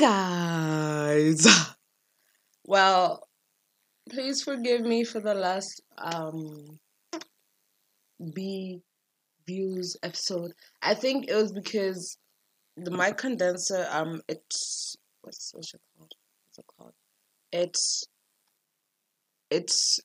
[0.00, 1.46] Guys.
[2.66, 3.26] Well,
[4.10, 6.78] please forgive me for the last um
[8.34, 8.80] B
[9.46, 10.52] views episode.
[10.82, 12.18] I think it was because
[12.76, 16.14] the mic condenser um it's what's what's it called?
[16.48, 16.94] What's it called?
[17.52, 18.04] It's
[19.50, 20.00] it's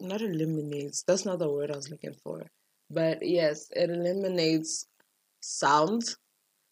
[0.00, 1.02] not eliminates.
[1.06, 2.42] That's not the word I was looking for.
[2.90, 4.86] But yes, it eliminates
[5.40, 6.02] sound.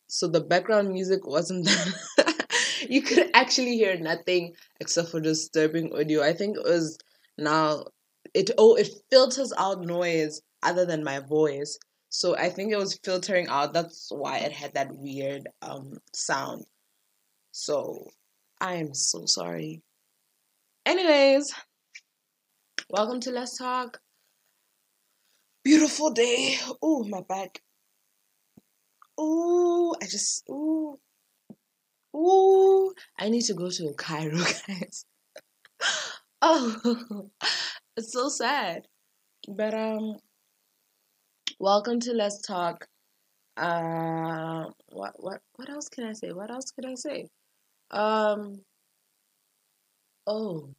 [0.09, 1.67] So the background music wasn't
[2.17, 2.38] that
[2.89, 6.23] you could actually hear nothing except for disturbing audio.
[6.23, 6.99] I think it was
[7.37, 7.85] now
[8.35, 11.79] it oh it filters out noise other than my voice.
[12.11, 13.73] So I think it was filtering out.
[13.73, 16.65] That's why it had that weird um sound.
[17.53, 18.07] So
[18.61, 19.83] I am so sorry.
[20.87, 21.55] Anyways,
[22.89, 24.01] welcome to Let's Talk.
[25.65, 26.57] Beautiful day.
[26.81, 27.61] Oh, my back.
[29.19, 30.99] Oh, I just oh
[32.19, 35.05] Ooh, I need to go to Cairo, guys.
[36.43, 37.31] oh,
[37.97, 38.89] it's so sad.
[39.47, 40.17] But um,
[41.61, 42.89] welcome to Let's Talk.
[43.57, 46.33] Uh, what what what else can I say?
[46.33, 47.29] What else can I say?
[47.93, 48.63] Um.
[50.27, 50.71] Oh,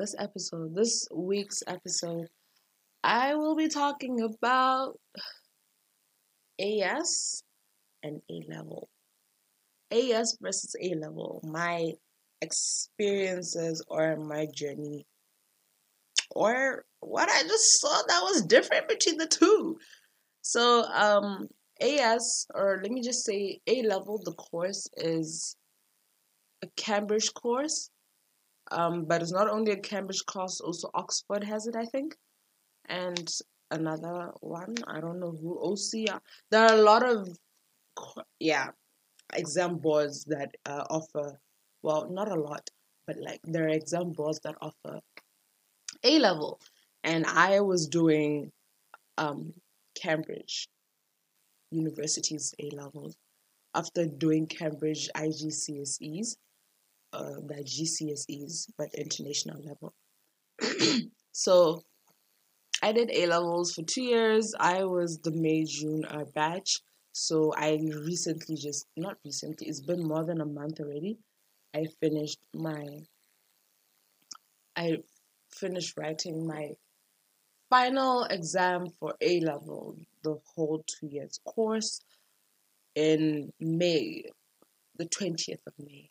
[0.00, 2.26] this episode, this week's episode,
[3.04, 4.98] I will be talking about
[6.60, 7.44] AS
[8.02, 8.88] and A level.
[9.90, 11.92] AS versus A level, my
[12.40, 15.06] experiences or my journey,
[16.30, 19.78] or what I just saw that was different between the two.
[20.42, 21.48] So, um,
[21.80, 25.56] AS, or let me just say A level, the course is
[26.62, 27.90] a Cambridge course.
[28.70, 32.14] Um, but it's not only a Cambridge course, also Oxford has it, I think.
[32.86, 33.28] And
[33.70, 36.20] another one, I don't know who, OC.
[36.50, 37.28] There are a lot of,
[38.38, 38.68] yeah,
[39.34, 41.38] exam boards that uh, offer,
[41.82, 42.68] well, not a lot,
[43.06, 45.00] but like there are exam boards that offer
[46.04, 46.60] A level.
[47.04, 48.52] And I was doing
[49.16, 49.52] um,
[50.00, 50.68] Cambridge
[51.70, 53.16] University's A levels
[53.74, 56.36] after doing Cambridge IGCSEs,
[57.12, 59.94] uh, the GCSEs, but international level.
[61.32, 61.82] so
[62.82, 64.54] I did A levels for two years.
[64.58, 66.80] I was the May June uh, batch.
[67.20, 71.18] So I recently just not recently, it's been more than a month already.
[71.74, 72.86] I finished my
[74.76, 74.98] I
[75.50, 76.76] finished writing my
[77.70, 82.00] final exam for A level, the whole two years course
[82.94, 84.22] in May,
[84.96, 86.10] the 20th of May.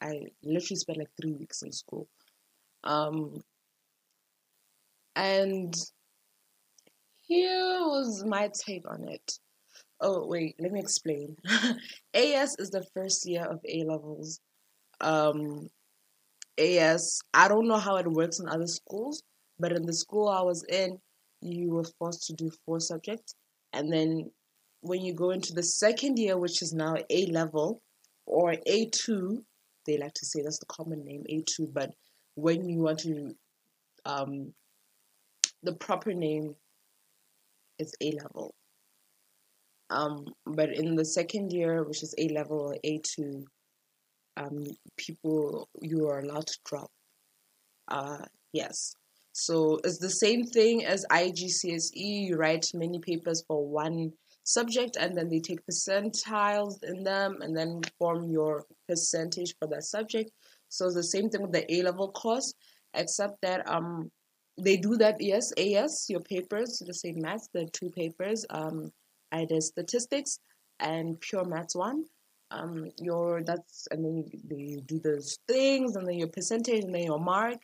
[0.00, 2.08] I literally spent like three weeks in school.
[2.84, 3.44] Um,
[5.14, 5.74] and
[7.20, 9.38] here was my take on it.
[10.04, 11.36] Oh, wait, let me explain.
[12.14, 14.40] AS is the first year of A levels.
[15.00, 15.70] Um,
[16.58, 19.22] AS, I don't know how it works in other schools,
[19.60, 20.98] but in the school I was in,
[21.40, 23.36] you were forced to do four subjects.
[23.72, 24.28] And then
[24.80, 27.80] when you go into the second year, which is now A level
[28.26, 29.38] or A2,
[29.86, 31.90] they like to say that's the common name, A2, but
[32.34, 33.36] when you want to,
[34.04, 34.52] um,
[35.62, 36.56] the proper name
[37.78, 38.52] is A level.
[39.92, 43.44] Um, but in the second year, which is A level or A2,
[44.38, 44.64] um,
[44.96, 46.90] people you are allowed to drop.
[47.88, 48.94] Uh, yes.
[49.32, 51.92] So it's the same thing as IGCSE.
[51.94, 54.12] You write many papers for one
[54.44, 59.84] subject and then they take percentiles in them and then form your percentage for that
[59.84, 60.30] subject.
[60.68, 62.52] So it's the same thing with the A level course,
[62.94, 64.10] except that um
[64.60, 68.44] they do that yes, AS, your papers, the same maths, the two papers.
[68.50, 68.90] Um
[69.32, 70.38] I did statistics
[70.78, 72.04] and pure maths one.
[72.50, 76.94] Um, your that's and then you, you do those things and then your percentage and
[76.94, 77.58] then your mark,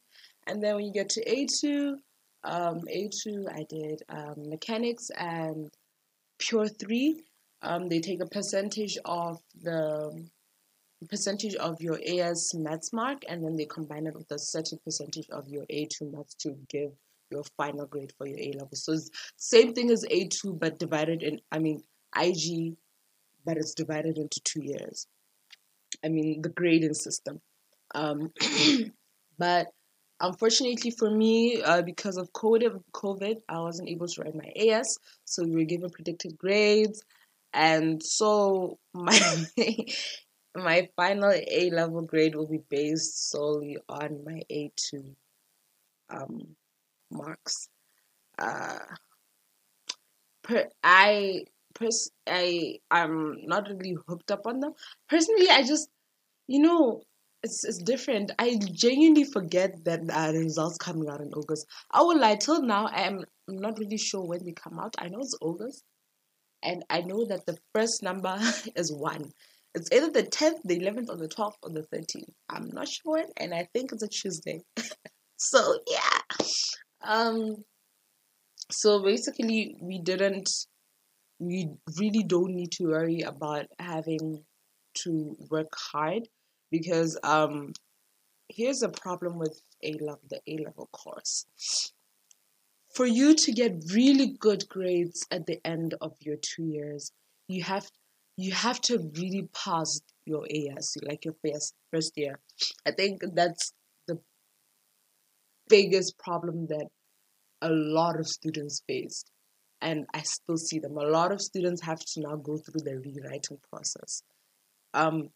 [0.47, 1.99] and then when you get to A two,
[2.43, 5.69] um, A two I did um, mechanics and
[6.39, 7.23] pure three.
[7.61, 10.27] Um, they take a percentage of the
[11.07, 15.29] percentage of your AS maths mark and then they combine it with a certain percentage
[15.31, 16.93] of your A2 maths to give
[17.31, 18.75] your final grade for your A level.
[18.75, 18.97] So
[19.37, 21.83] same thing as A2 but divided in I mean
[22.17, 22.77] IG
[23.45, 25.07] but it's divided into two years.
[26.05, 27.41] I mean the grading system.
[27.95, 28.33] Um,
[29.39, 29.69] but
[30.21, 35.45] unfortunately for me, uh, because of COVID, I wasn't able to write my AS, so
[35.45, 37.03] we were given predicted grades,
[37.53, 39.19] and so my
[40.57, 45.15] my final A level grade will be based solely on my A two
[46.11, 46.57] um,
[47.11, 47.69] marks.
[48.39, 48.79] Uh,
[50.43, 51.45] per, I
[51.75, 54.73] pers- I I'm not really hooked up on them.
[55.09, 55.89] Personally, I just
[56.47, 57.03] you know,
[57.43, 58.33] it's it's different.
[58.39, 61.67] I genuinely forget that uh, the results coming out in August.
[61.91, 62.87] I will lie till now.
[62.87, 64.95] I am not really sure when they come out.
[64.99, 65.85] I know it's August,
[66.63, 68.37] and I know that the first number
[68.77, 69.31] is one.
[69.75, 72.31] It's either the tenth, the eleventh, or the twelfth, or the thirteenth.
[72.49, 74.63] I'm not sure, and I think it's a Tuesday.
[75.37, 76.47] so yeah,
[77.03, 77.65] um,
[78.71, 80.51] so basically, we didn't.
[81.39, 81.69] We
[81.99, 84.45] really don't need to worry about having
[85.03, 86.29] to work hard
[86.71, 87.73] because um
[88.49, 91.47] here's a problem with A level the A level course.
[92.95, 97.13] For you to get really good grades at the end of your two years,
[97.47, 97.91] you have
[98.37, 102.41] you have to really pass your AS, like your first first year.
[102.87, 103.73] I think that's
[105.69, 106.87] biggest problem that
[107.63, 109.25] a lot of students face.
[109.81, 110.97] And I still see them.
[110.97, 114.23] A lot of students have to now go through the rewriting process.
[114.93, 115.29] Um,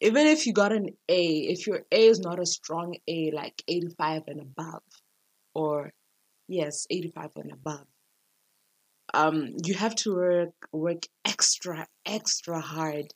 [0.00, 3.62] even if you got an A, if your A is not a strong A, like
[3.66, 4.82] 85 and above,
[5.54, 5.92] or
[6.48, 7.86] yes, 85 and above,
[9.14, 13.06] um, you have to work work extra extra hard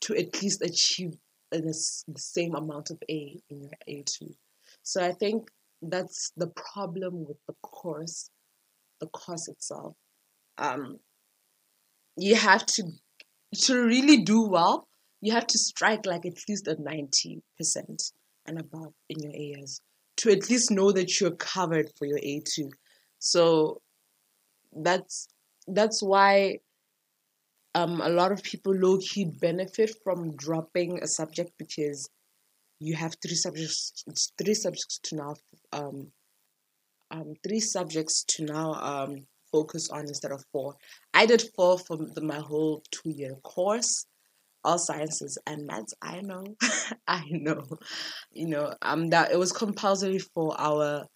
[0.00, 1.14] to at least achieve
[1.52, 1.72] the
[2.16, 4.34] same amount of A in your A2.
[4.82, 5.48] So I think
[5.82, 8.30] that's the problem with the course,
[9.00, 9.94] the course itself.
[10.58, 10.98] Um,
[12.16, 12.84] you have to
[13.54, 14.88] to really do well
[15.20, 18.12] you have to strike like at least a 90%
[18.46, 19.80] and above in your AS
[20.18, 22.70] to at least know that you're covered for your A2.
[23.18, 23.80] So
[24.72, 25.28] that's
[25.66, 26.58] that's why
[27.74, 32.08] um, a lot of people low key benefit from dropping a subject because
[32.78, 34.04] you have three subjects
[34.38, 35.34] three subjects to now
[35.72, 36.08] um,
[37.10, 40.74] um three subjects to now um focus on instead of four.
[41.14, 44.06] I did four for the, my whole two year course
[44.66, 45.94] all sciences and maths.
[46.02, 46.44] I know,
[47.08, 47.64] I know,
[48.32, 51.06] you know, um, that it was compulsory for our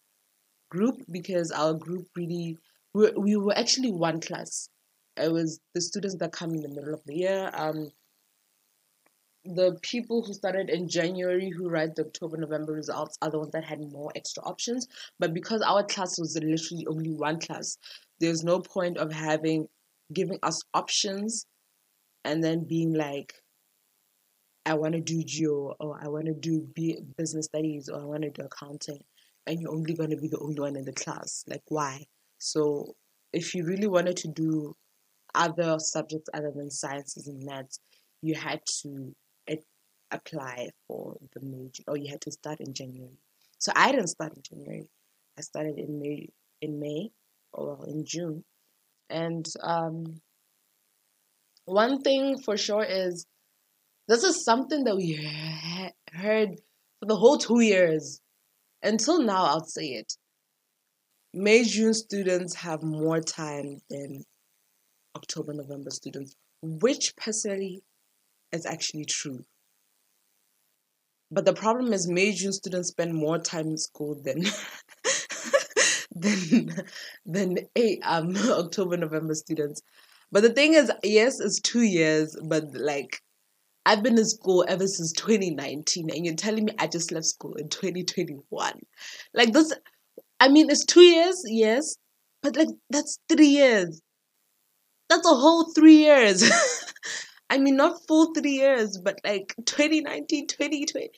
[0.70, 2.56] group because our group really
[2.94, 4.69] we, we were actually one class.
[5.17, 7.50] It was the students that come in the middle of the year.
[7.53, 7.91] Um,
[9.45, 13.53] the people who started in January who write the October November results are the ones
[13.53, 14.87] that had more extra options.
[15.19, 17.79] But because our class was literally only one class,
[18.21, 19.67] there's no point of having
[20.13, 21.47] giving us options
[22.25, 23.33] and then being like,
[24.67, 26.69] I want to do geo or I want to do
[27.17, 29.01] business studies or I want to do accounting,
[29.47, 31.45] and you're only going to be the only one in the class.
[31.49, 32.05] Like, why?
[32.39, 32.95] So,
[33.33, 34.77] if you really wanted to do
[35.35, 37.81] other subjects other than sciences and maths,
[38.23, 39.15] you had to
[40.11, 43.19] apply for the major, or you had to start in January.
[43.59, 44.89] So I didn't start in January.
[45.39, 46.29] I started in May,
[46.61, 47.11] in May,
[47.53, 48.45] or in June,
[49.09, 50.21] and um,
[51.65, 53.27] one thing for sure is
[54.09, 55.15] this is something that we
[56.13, 56.61] heard
[56.99, 58.21] for the whole two years.
[58.83, 60.17] Until now, I'll say it.
[61.33, 64.25] May June students have more time than
[65.15, 67.83] October November students, which personally
[68.53, 69.45] is actually true.
[71.31, 74.44] But the problem is June students spend more time in school than
[76.15, 76.75] than
[77.25, 79.81] than a um October November students.
[80.32, 83.20] But the thing is, yes, it's two years, but like
[83.87, 87.55] I've been in school ever since 2019, and you're telling me I just left school
[87.55, 88.81] in 2021.
[89.34, 89.72] Like this,
[90.41, 91.96] I mean, it's two years, yes,
[92.43, 94.01] but like that's three years.
[95.08, 96.43] That's a whole three years.
[97.51, 101.11] I mean, not full three years, but like 2019, 2020.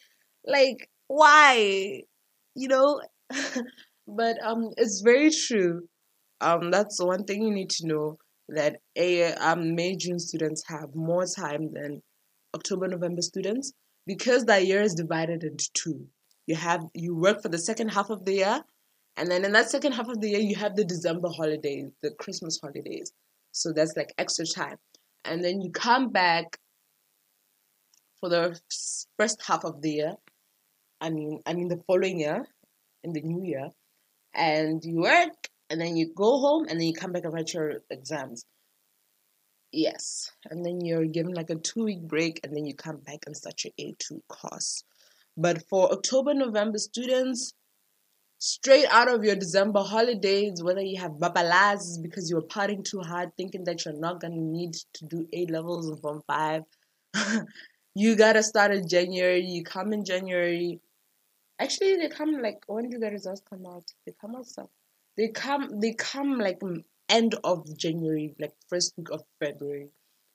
[0.47, 2.03] Like, why?
[2.55, 3.01] You know?
[4.09, 5.83] but um, it's very true.
[6.41, 10.95] Um, that's one thing you need to know that a um May June students have
[10.95, 12.03] more time than
[12.55, 13.73] October November students
[14.07, 16.07] because that year is divided into two.
[16.47, 18.65] You have you work for the second half of the year,
[19.17, 22.11] and then in that second half of the year you have the December holidays, the
[22.19, 23.12] Christmas holidays.
[23.53, 24.79] So that's like extra time,
[25.25, 26.59] and then you come back
[28.21, 28.59] for the
[29.19, 30.14] first half of the year.
[31.00, 32.47] I mean, I mean the following year,
[33.02, 33.71] in the new year,
[34.35, 37.52] and you work, and then you go home, and then you come back and write
[37.52, 38.45] your exams.
[39.73, 40.31] Yes.
[40.50, 43.35] And then you're given like a two week break and then you come back and
[43.35, 44.85] start your A2 course.
[45.37, 47.55] But for October, November students,
[48.42, 52.99] straight out of your December holidays, whether you have babalas because you were partying too
[52.99, 56.62] hard, thinking that you're not to need to do A levels in Form 5,
[57.94, 59.44] you got to start in January.
[59.44, 60.80] You come in January.
[61.61, 63.84] Actually, they come like, when do the results come out?
[64.04, 64.70] They come out stuff.
[65.16, 66.61] They come, they come like
[67.08, 69.90] end of January, like first week of February.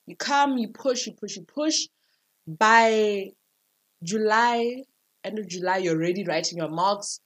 [0.05, 1.87] You come, you push, you push, you push.
[2.47, 3.31] By
[4.01, 4.83] July,
[5.25, 7.19] end of July, you're already writing your marks.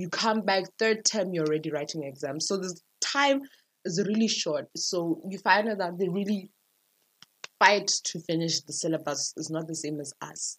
[0.00, 2.46] You come back third term, you're already writing exams.
[2.46, 3.42] So the time
[3.84, 4.68] is really short.
[4.74, 6.50] So you find out that they really
[7.58, 10.56] fight to finish the syllabus is not the same as us.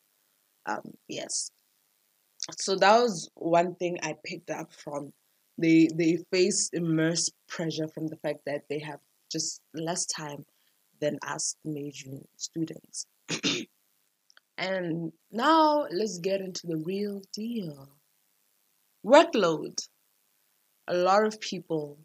[0.67, 1.49] Um, yes.
[2.59, 5.11] So that was one thing I picked up from.
[5.57, 8.99] They they face immense pressure from the fact that they have
[9.31, 10.45] just less time
[10.99, 13.07] than us major students.
[14.57, 17.89] and now let's get into the real deal.
[19.05, 19.87] Workload.
[20.87, 21.99] A lot of people,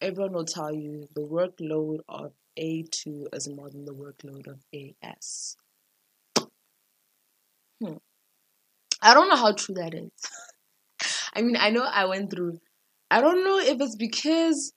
[0.00, 5.56] everyone will tell you the workload of A2 is more than the workload of AS.
[7.80, 7.96] Hmm.
[9.02, 10.10] I don't know how true that is.
[11.34, 12.58] I mean, I know I went through.
[13.10, 14.72] I don't know if it's because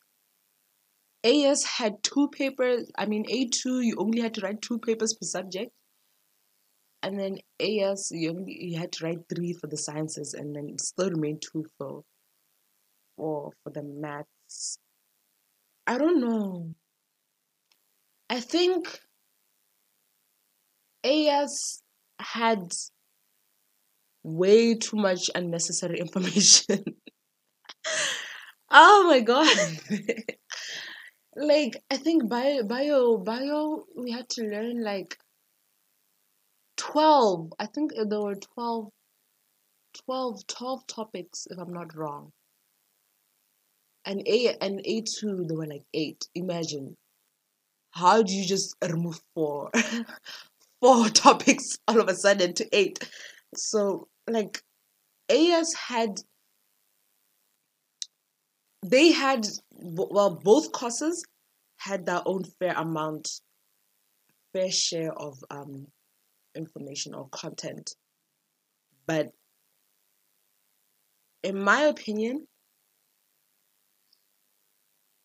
[1.23, 2.91] AS had two papers.
[2.97, 5.71] I mean, A2 you only had to write two papers per subject,
[7.03, 10.77] and then AS you only you had to write three for the sciences, and then
[10.77, 12.03] still remained two for
[13.15, 14.79] for for the maths.
[15.85, 16.73] I don't know.
[18.29, 18.99] I think
[21.03, 21.81] AS
[22.19, 22.73] had
[24.23, 26.83] way too much unnecessary information.
[28.69, 29.55] oh my god.
[31.35, 35.17] like I think bio bio bio we had to learn like
[36.77, 38.89] 12 I think there were 12
[40.05, 42.31] 12 12 topics if I'm not wrong.
[44.05, 46.95] And A and A2 there were like 8 imagine.
[47.91, 49.71] How do you just remove four?
[50.81, 53.09] Four topics all of a sudden to 8
[53.55, 54.61] so like
[55.29, 56.21] AS had
[58.85, 61.25] they had well both courses
[61.77, 63.41] had their own fair amount
[64.53, 65.87] fair share of um
[66.57, 67.95] information or content.
[69.05, 69.31] But
[71.43, 72.47] in my opinion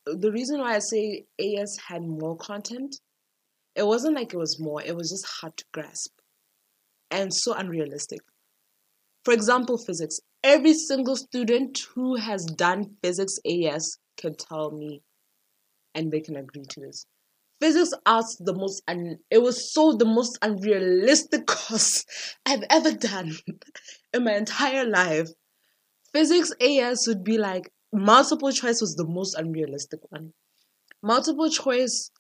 [0.07, 3.01] the reason why I say AS had more content
[3.75, 6.13] it wasn't like it was more it was just hard to grasp
[7.13, 8.21] and so unrealistic.
[9.25, 10.19] For example physics.
[10.43, 15.03] Every single student who has done physics AS can tell me
[15.95, 17.07] and they can agree to this.
[17.63, 22.05] Physics asked the most and it was so the most unrealistic course
[22.45, 23.37] I've ever done
[24.13, 25.29] in my entire life.
[26.13, 30.33] Physics AS would be like multiple choice was the most unrealistic one.
[31.05, 32.11] Multiple choice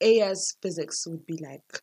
[0.00, 1.82] AS physics would be like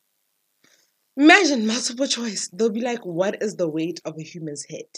[1.16, 2.50] imagine multiple choice.
[2.52, 4.90] They'll be like, what is the weight of a human's head?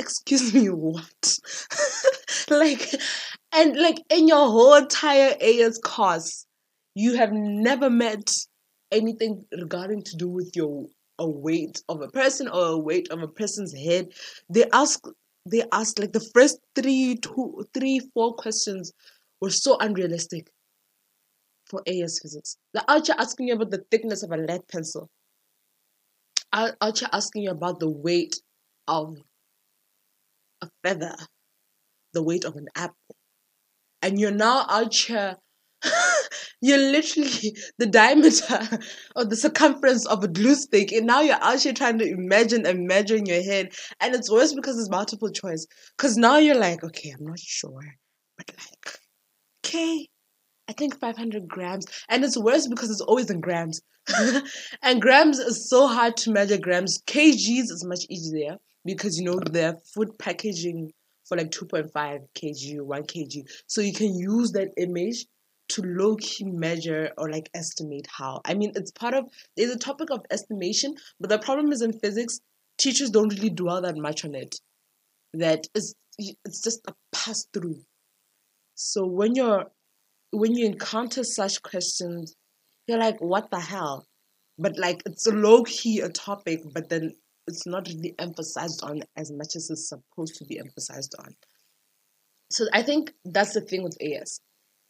[0.00, 1.38] excuse me, what?
[2.48, 2.94] like,
[3.52, 6.46] and like in your whole entire AS course,
[6.94, 8.30] you have never met
[8.90, 10.86] anything regarding to do with your
[11.18, 14.08] a weight of a person or a weight of a person's head.
[14.48, 15.04] They ask
[15.46, 18.92] they ask like the first three, two, three, four questions
[19.40, 20.50] were so unrealistic
[21.66, 22.56] for AS physics.
[22.74, 25.08] The archer asking you about the thickness of a lead pencil.
[26.52, 28.36] Archer asking you about the weight
[28.88, 29.16] of
[30.62, 31.14] a feather
[32.12, 33.16] the weight of an apple.
[34.02, 35.36] And you're now out here,
[36.60, 38.60] you're literally the diameter
[39.16, 42.86] or the circumference of a glue stick, and now you're here trying to imagine and
[42.86, 43.72] measure in your head.
[44.00, 45.66] And it's worse because it's multiple choice.
[45.96, 47.94] Because now you're like, okay, I'm not sure,
[48.36, 48.98] but like,
[49.64, 50.08] okay,
[50.68, 51.86] I think 500 grams.
[52.08, 53.80] And it's worse because it's always in grams.
[54.82, 57.02] and grams is so hard to measure grams.
[57.06, 60.92] kgs is much easier because you know the food packaging
[61.30, 61.92] for like 2.5
[62.34, 63.48] kg 1 kg.
[63.68, 65.26] So you can use that image
[65.68, 68.40] to low key measure or like estimate how.
[68.44, 71.92] I mean it's part of there's a topic of estimation but the problem is in
[71.92, 72.40] physics
[72.78, 74.56] teachers don't really dwell that much on it.
[75.34, 77.80] That is it's just a pass through
[78.74, 79.66] so when you're
[80.32, 82.34] when you encounter such questions
[82.88, 84.06] you're like what the hell?
[84.58, 87.14] But like it's a low key a topic but then
[87.46, 91.34] it's not really emphasized on as much as it's supposed to be emphasized on.
[92.50, 94.40] So I think that's the thing with AS.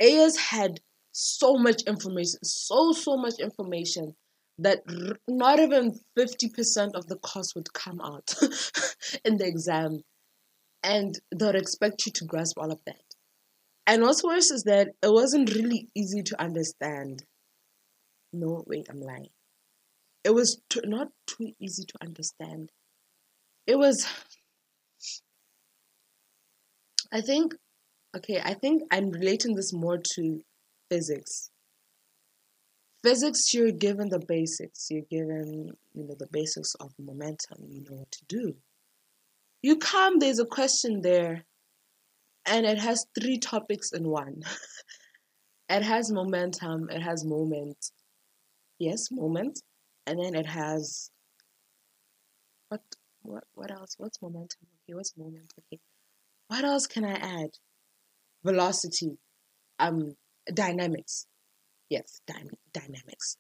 [0.01, 0.81] AS had
[1.13, 4.15] so much information, so so much information
[4.59, 4.81] that
[5.27, 8.35] not even 50% of the course would come out
[9.25, 10.03] in the exam
[10.83, 13.03] and they'd expect you to grasp all of that.
[13.87, 17.25] And what's worse is that it wasn't really easy to understand.
[18.33, 19.31] No, wait, I'm lying
[20.25, 22.71] it was not too easy to understand.
[23.67, 24.07] It was,
[27.13, 27.55] I think,
[28.17, 30.41] okay, I think I'm relating this more to
[30.91, 31.51] physics.
[33.03, 34.89] physics you're given the basics.
[34.91, 38.55] You're given you know the basics of momentum you know what to do.
[39.63, 41.45] You come there's a question there
[42.45, 44.43] and it has three topics in one.
[45.73, 47.93] It has momentum it has moment.
[48.81, 49.61] Yes moment
[50.07, 51.11] and then it has
[52.69, 52.81] what
[53.23, 53.95] what what else?
[53.99, 54.67] What's momentum?
[54.85, 55.81] Okay what's moment okay.
[56.49, 57.51] What else can i add?
[58.45, 59.19] Velocity.
[59.79, 60.15] Um
[60.53, 61.27] dynamics.
[61.89, 63.37] Yes dy- dynamics.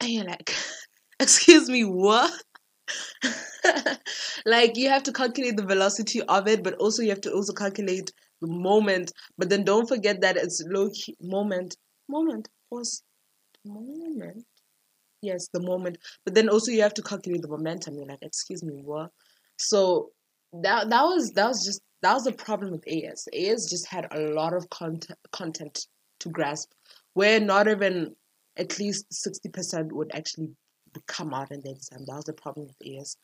[0.00, 0.54] And you're like
[1.20, 2.32] excuse me what?
[4.46, 7.52] Like you have to calculate the velocity of it but also you have to also
[7.52, 8.10] calculate
[8.40, 9.10] the moment.
[9.38, 11.76] But then don't forget that it's low key moment
[12.08, 13.02] moment was
[13.64, 14.44] moment
[15.24, 18.62] yes the moment but then also you have to calculate the momentum you're like excuse
[18.62, 19.10] me what
[19.56, 20.10] so
[20.62, 23.26] that that was that was just that was the problem with AS.
[23.32, 25.86] AS just had a lot of content content
[26.20, 26.70] to grasp,
[27.14, 28.14] where not even
[28.58, 30.50] at least sixty percent would actually
[31.06, 32.04] come out in the exam.
[32.06, 33.16] That was the problem with AS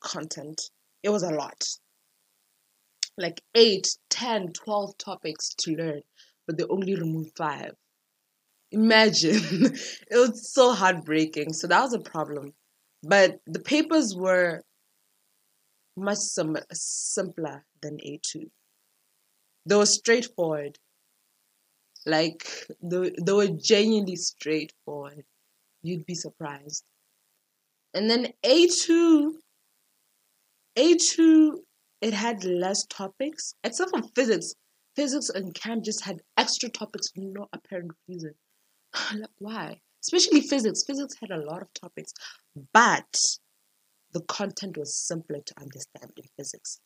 [0.00, 0.70] content.
[1.02, 1.62] It was a lot,
[3.18, 6.00] like 8, 10, 12 topics to learn,
[6.46, 7.72] but they only removed five.
[8.74, 9.36] Imagine,
[10.10, 11.52] it was so heartbreaking.
[11.52, 12.52] So that was a problem.
[13.04, 14.62] But the papers were
[15.96, 18.50] much sim- simpler than A2.
[19.66, 20.78] They were straightforward.
[22.04, 22.48] Like,
[22.82, 25.24] they, they were genuinely straightforward.
[25.82, 26.82] You'd be surprised.
[27.94, 29.34] And then A2,
[30.76, 31.58] A2,
[32.00, 34.52] it had less topics, except for physics.
[34.96, 38.34] Physics and chem just had extra topics for no apparent reason.
[39.38, 39.80] why?
[40.02, 40.84] Especially physics.
[40.86, 42.12] Physics had a lot of topics,
[42.72, 43.16] but
[44.12, 46.80] the content was simpler to understand in physics.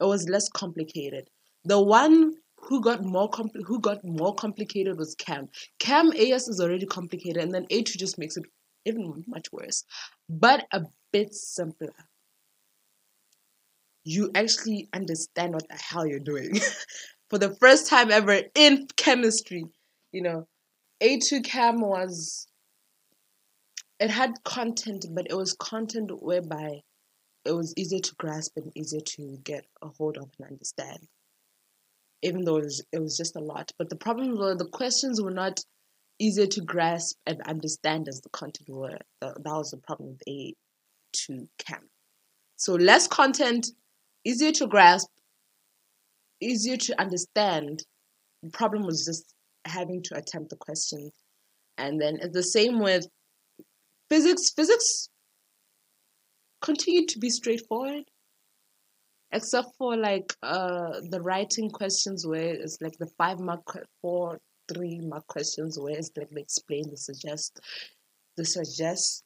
[0.00, 1.28] It was less complicated.
[1.64, 5.48] The one who got more compl- who got more complicated was Chem.
[5.78, 8.44] Chem AS is already complicated, and then A2 just makes it
[8.84, 9.84] even much worse,
[10.28, 11.92] but a bit simpler.
[14.04, 16.60] You actually understand what the hell you're doing
[17.30, 19.64] for the first time ever in chemistry.
[20.12, 20.48] You know,
[21.02, 22.46] A2 Chem was
[24.00, 26.80] it had content, but it was content whereby
[27.44, 31.08] it was easier to grasp and easier to get a hold of and understand.
[32.22, 33.72] Even though it was, it was just a lot.
[33.78, 35.60] But the problem were the questions were not
[36.18, 38.98] easier to grasp and understand as the content were.
[39.20, 41.88] That, that was the problem with A2 Chem.
[42.56, 43.66] So less content,
[44.24, 45.08] easier to grasp,
[46.40, 47.84] easier to understand.
[48.42, 49.35] The problem was just
[49.68, 51.12] having to attempt the questions.
[51.78, 53.06] And then the same with
[54.08, 54.50] physics.
[54.50, 55.08] Physics
[56.62, 58.04] continued to be straightforward
[59.32, 63.60] except for like uh the writing questions where it's like the five mark
[64.00, 64.38] four
[64.72, 67.60] three mark questions where it's like they explain the suggest
[68.36, 69.22] the suggest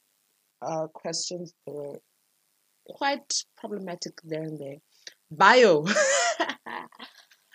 [0.62, 1.96] uh questions were
[2.86, 4.76] quite problematic there and there.
[5.30, 5.84] Bio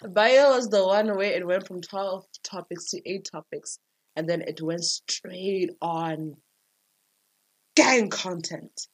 [0.03, 3.79] bio was the one where it went from 12 topics to 8 topics
[4.15, 6.35] and then it went straight on
[7.75, 8.87] gang content.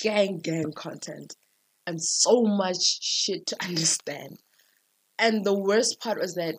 [0.00, 1.34] Gang, gang content.
[1.86, 4.38] And so much shit to understand.
[5.18, 6.56] And the worst part was that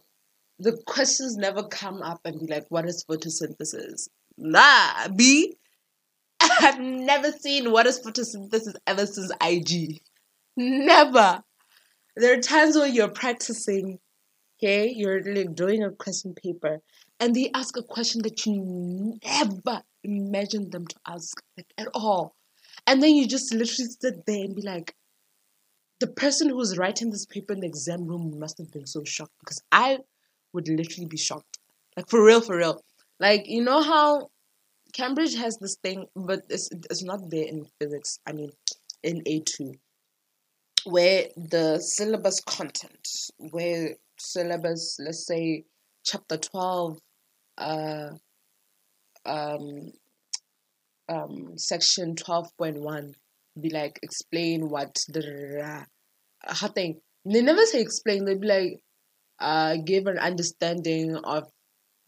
[0.59, 4.07] the questions never come up and be like, what is photosynthesis?
[4.37, 5.57] Nah, B.
[6.39, 10.01] I've never seen what is photosynthesis ever since IG.
[10.55, 11.41] Never.
[12.15, 13.99] There are times where you're practicing,
[14.57, 16.79] okay, you're doing a question paper,
[17.19, 22.35] and they ask a question that you never imagined them to ask like at all.
[22.85, 24.93] And then you just literally sit there and be like,
[25.99, 29.31] the person who's writing this paper in the exam room must have been so shocked
[29.39, 29.99] because I
[30.51, 31.59] would literally be shocked.
[31.95, 32.83] Like for real, for real.
[33.19, 34.29] Like you know how
[34.93, 38.19] Cambridge has this thing, but it's it's not there in physics.
[38.25, 38.51] I mean,
[39.01, 39.75] in A two,
[40.85, 45.63] where the syllabus content, where syllabus, let's say
[46.03, 46.97] chapter twelve,
[47.57, 48.09] uh,
[49.25, 49.91] um,
[51.09, 53.13] um, section 12.1
[53.61, 55.85] be like explain what the
[56.45, 56.99] how thing.
[57.25, 58.79] They never say explain they be like
[59.39, 61.43] uh give an understanding of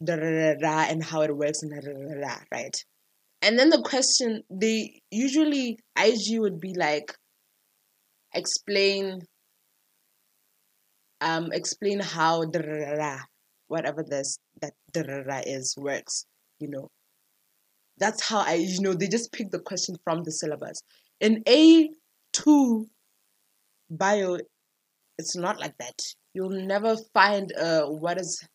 [0.00, 0.56] the
[0.90, 2.76] and how it works and the right?
[3.42, 7.14] And then the question they usually IG would be like
[8.36, 9.20] explain
[11.20, 12.44] um explain how
[13.68, 14.74] whatever this that
[15.46, 16.26] is works
[16.60, 16.88] you know
[17.98, 20.82] that's how I, you know, they just pick the question from the syllabus.
[21.20, 22.86] In A2
[23.90, 24.38] bio,
[25.18, 25.98] it's not like that.
[26.34, 28.46] You'll never find uh, what is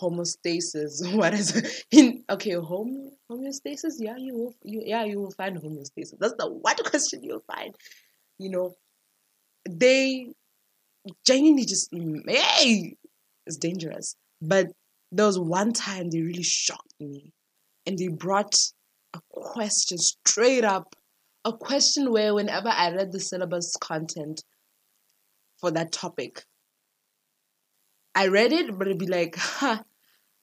[0.00, 1.02] homeostasis.
[1.16, 3.94] What is in okay home homeostasis?
[3.98, 6.18] Yeah, you will you yeah you will find homeostasis.
[6.20, 7.74] That's the what question you'll find.
[8.38, 8.74] You know,
[9.68, 10.32] they
[11.26, 12.96] genuinely just hey,
[13.46, 14.16] it's dangerous.
[14.40, 14.68] But
[15.12, 17.32] there was one time they really shocked me,
[17.86, 18.54] and they brought
[19.14, 20.94] a question straight up,
[21.44, 24.42] a question where whenever I read the syllabus content
[25.60, 26.44] for that topic,
[28.14, 29.82] I read it, but it'd be like, huh,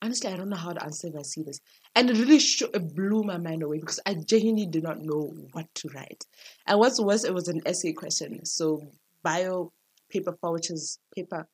[0.01, 1.59] honestly, I don't know how to answer if I see this.
[1.95, 5.33] And it really sh- it blew my mind away because I genuinely did not know
[5.51, 6.25] what to write.
[6.65, 8.43] And what's worse, it was an essay question.
[8.45, 8.81] So
[9.23, 9.71] bio
[10.09, 11.47] paper four, which is paper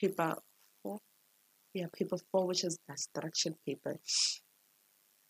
[0.00, 0.36] paper
[0.82, 0.98] four,
[1.74, 3.96] yeah, paper four, which is the structured paper.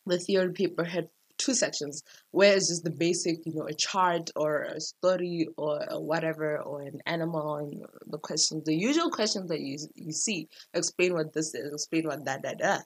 [0.07, 4.31] The theory paper had two sections where it's just the basic, you know, a chart
[4.37, 9.61] or a story or whatever or an animal and the questions, the usual questions that
[9.61, 10.49] you you see.
[10.75, 12.85] Explain what this is, explain what that that that.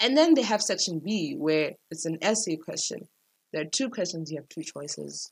[0.00, 3.08] And then they have section B where it's an essay question.
[3.52, 5.30] There are two questions, you have two choices.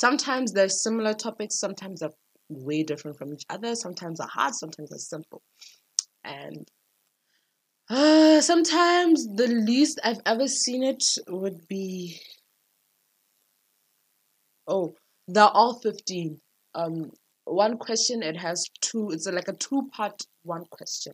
[0.00, 2.16] Sometimes they're similar topics, sometimes they're
[2.48, 5.42] way different from each other, sometimes they're hard, sometimes they're simple.
[6.24, 6.66] And
[7.90, 12.18] uh, sometimes the least I've ever seen it would be
[14.66, 14.94] oh,
[15.28, 16.40] they're all 15.
[16.74, 17.10] Um,
[17.44, 19.10] one question it has two.
[19.10, 21.12] It's like a two-part one question,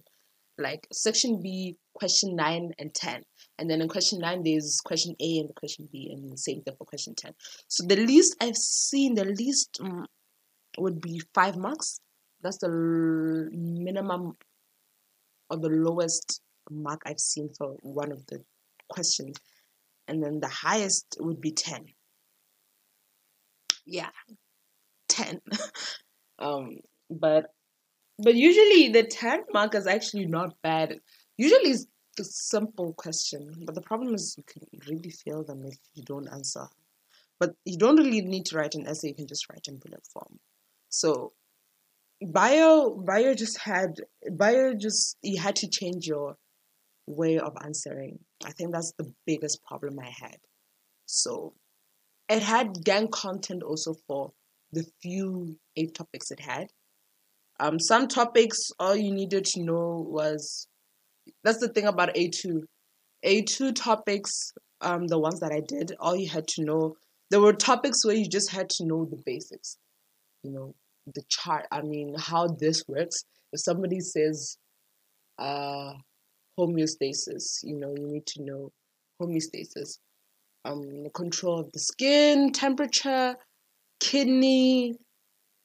[0.58, 3.22] like section B, question nine and ten,
[3.58, 6.74] and then in question nine there's question A and question B, and the same thing
[6.76, 7.32] for question ten.
[7.68, 10.06] So the least I've seen, the least um,
[10.78, 12.00] would be five marks.
[12.42, 14.36] That's the minimum
[15.50, 16.40] or the lowest
[16.70, 18.42] mark I've seen for one of the
[18.88, 19.36] questions.
[20.08, 21.86] And then the highest would be 10.
[23.84, 24.10] Yeah,
[25.08, 25.40] 10.
[26.38, 26.78] um,
[27.10, 27.46] but
[28.18, 31.00] but usually the 10 mark is actually not bad.
[31.36, 31.86] Usually it's
[32.18, 36.28] a simple question, but the problem is you can really fail them if you don't
[36.28, 36.66] answer.
[37.38, 40.06] But you don't really need to write an essay, you can just write in bullet
[40.12, 40.38] form.
[40.88, 41.32] So
[42.22, 44.00] bio bio just had
[44.32, 46.36] bio just you had to change your
[47.06, 48.18] way of answering.
[48.44, 50.38] I think that's the biggest problem I had.
[51.04, 51.54] So
[52.28, 54.32] it had gang content also for
[54.72, 56.68] the few eight topics it had.
[57.58, 60.68] Um, some topics all you needed to know was
[61.42, 62.62] that's the thing about A2.
[63.24, 66.96] A2 topics, um, the ones that I did, all you had to know
[67.30, 69.78] there were topics where you just had to know the basics.
[70.44, 70.74] You know,
[71.12, 73.24] the chart, I mean how this works.
[73.52, 74.58] If somebody says
[75.38, 75.94] uh
[76.58, 77.62] homeostasis.
[77.62, 78.72] You know, you need to know
[79.20, 79.98] homeostasis.
[80.64, 83.36] Um, control of the skin, temperature,
[84.00, 84.96] kidney.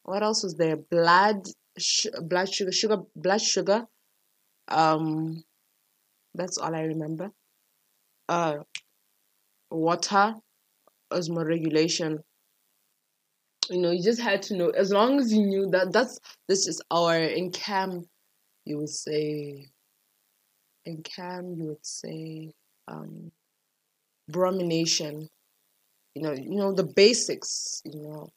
[0.04, 0.78] What else was there?
[0.78, 1.44] Blood,
[1.78, 3.86] sh- blood sugar, sugar, blood sugar.
[4.68, 5.44] Um,
[6.34, 7.32] that's all I remember.
[8.30, 8.60] Uh,
[9.70, 10.36] water,
[11.12, 12.20] osmoregulation.
[13.70, 14.70] You know, you just had to know.
[14.70, 18.06] As long as you knew that, that's this is our in chem.
[18.66, 19.72] You would say
[20.86, 22.52] in chem you would say
[22.88, 23.32] um,
[24.32, 25.28] bromination
[26.16, 28.30] you know you know the basics you know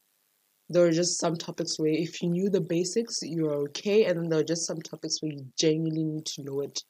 [0.69, 4.29] there are just some topics where if you knew the basics you're okay and then
[4.29, 6.81] there are just some topics where you genuinely need to know it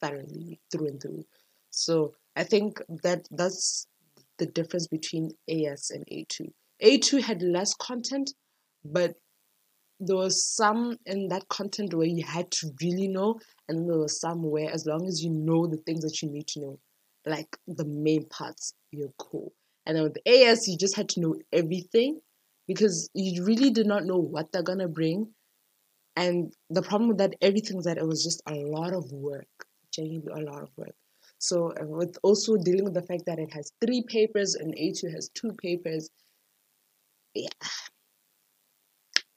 [0.00, 1.24] thoroughly through and through
[1.70, 3.86] so i think that that's
[4.38, 6.50] the difference between as and a2
[6.82, 8.32] a2 had less content
[8.84, 9.14] but
[10.04, 14.20] there was some in that content where you had to really know, and there was
[14.20, 16.78] some where as long as you know the things that you need to know,
[17.24, 19.52] like the main parts, you're cool.
[19.86, 22.20] And then with AS, you just had to know everything
[22.66, 25.34] because you really did not know what they're gonna bring.
[26.16, 29.48] And the problem with that everything that it was just a lot of work,
[29.92, 30.94] genuinely a lot of work.
[31.38, 35.30] So with also dealing with the fact that it has three papers and A2 has
[35.34, 36.10] two papers,
[37.34, 37.48] yeah,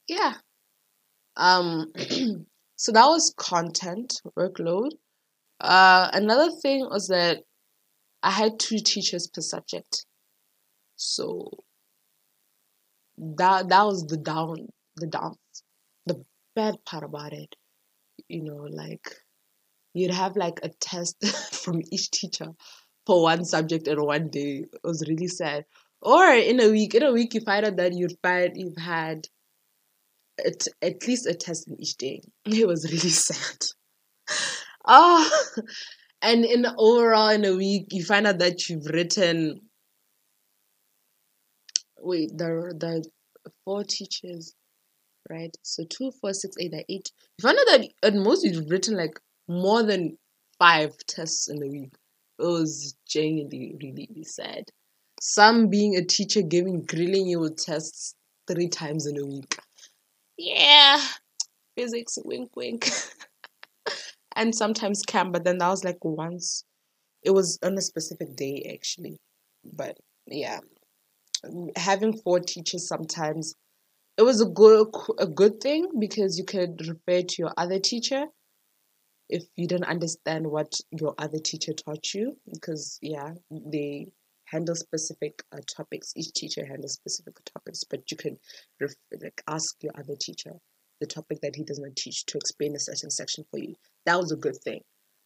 [0.08, 0.34] yeah,
[1.36, 1.92] um,
[2.76, 4.90] so that was content workload.
[5.60, 7.42] Uh, another thing was that
[8.22, 10.06] I had two teachers per subject,
[10.96, 11.50] so
[13.18, 15.36] that that was the down the down
[16.06, 16.22] the
[16.54, 17.54] bad part about it.
[18.28, 19.08] You know, like
[19.94, 22.48] you'd have like a test from each teacher
[23.06, 24.64] for one subject in one day.
[24.72, 25.64] It was really sad.
[26.02, 29.26] Or in a week, in a week you find out that you'd find you've had
[30.44, 32.22] at, at least a test in each day.
[32.44, 33.66] It was really sad.
[34.86, 35.30] Oh,
[36.22, 39.60] and in overall in a week, you find out that you've written.
[42.06, 43.02] Wait, the the
[43.64, 44.54] four teachers.
[45.28, 45.50] right?
[45.62, 47.10] So two, four, six, eight, eight.
[47.38, 50.16] You find out that at most you've written like more than
[50.56, 51.92] five tests in a week.
[52.38, 54.70] It was genuinely really sad.
[55.20, 58.14] Some being a teacher giving grilling you with tests
[58.46, 59.58] three times in a week.
[60.38, 61.02] Yeah,
[61.76, 62.88] physics, wink, wink.
[64.36, 66.62] and sometimes chem, but then that was like once.
[67.24, 69.16] It was on a specific day actually,
[69.64, 69.96] but
[70.28, 70.60] yeah,
[71.76, 73.54] having four teachers sometimes
[74.18, 78.26] it was a good a good thing because you could refer to your other teacher
[79.28, 84.06] if you don't understand what your other teacher taught you because yeah they
[84.44, 86.12] handle specific uh, topics.
[86.14, 88.38] Each teacher handles specific topics but you can
[88.80, 90.52] ref- like ask your other teacher
[91.00, 93.74] the topic that he does not teach to explain a certain section for you.
[94.06, 94.80] That was a good thing.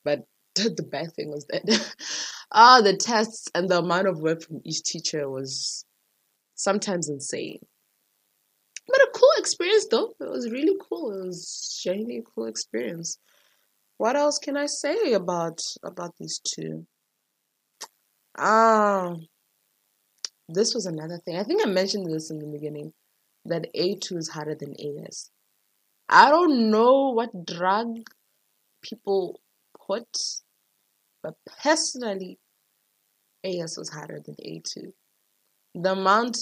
[0.05, 1.63] But the bad thing was that
[2.53, 5.85] ah the tests and the amount of work from each teacher was
[6.63, 7.59] sometimes insane
[8.87, 13.19] but a cool experience though it was really cool it was genuinely cool experience
[14.01, 16.87] what else can I say about about these two?
[18.39, 19.15] Ah,
[20.49, 21.37] this was another thing.
[21.37, 22.95] I think I mentioned this in the beginning
[23.45, 25.31] that A2 is harder than AS.
[26.09, 27.89] I don't know what drug
[28.81, 29.39] people
[29.87, 30.09] put,
[31.23, 32.39] but personally,
[33.45, 34.95] AS was harder than A2.
[35.75, 36.37] The amount,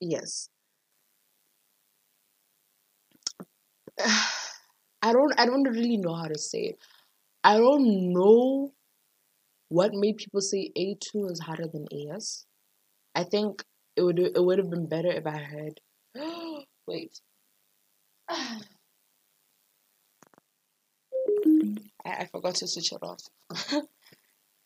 [0.00, 0.48] yes.
[5.02, 6.78] I don't I don't really know how to say it.
[7.44, 8.72] I don't know
[9.68, 12.46] what made people say A2 is harder than AS.
[13.14, 13.64] I think
[13.96, 15.80] it would it would have been better if I heard
[16.86, 17.20] wait.
[18.30, 18.58] I,
[22.04, 23.20] I forgot to switch it off.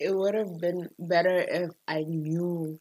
[0.00, 2.80] it would have been better if I knew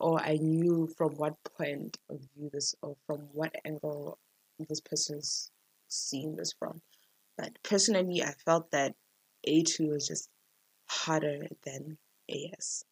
[0.00, 4.18] or I knew from what point of view this or from what angle
[4.58, 5.50] this person's
[5.88, 6.80] seeing this from.
[7.36, 8.94] But personally, I felt that
[9.46, 10.28] A2 was just
[10.86, 12.84] harder than AS.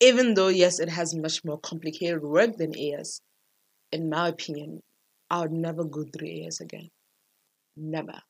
[0.00, 3.20] Even though, yes, it has much more complicated work than AS,
[3.92, 4.82] in my opinion,
[5.30, 6.90] I would never go through AS again.
[7.76, 8.20] Never.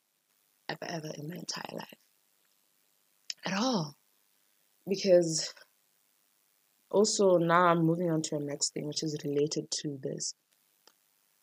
[0.68, 1.94] Ever, ever in my entire life.
[3.44, 3.96] At all.
[4.86, 5.52] Because
[6.90, 10.34] also now I'm moving on to a next thing which is related to this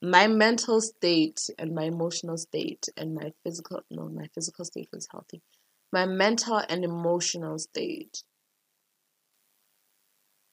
[0.01, 5.07] my mental state and my emotional state and my physical no my physical state was
[5.11, 5.41] healthy
[5.91, 8.23] my mental and emotional state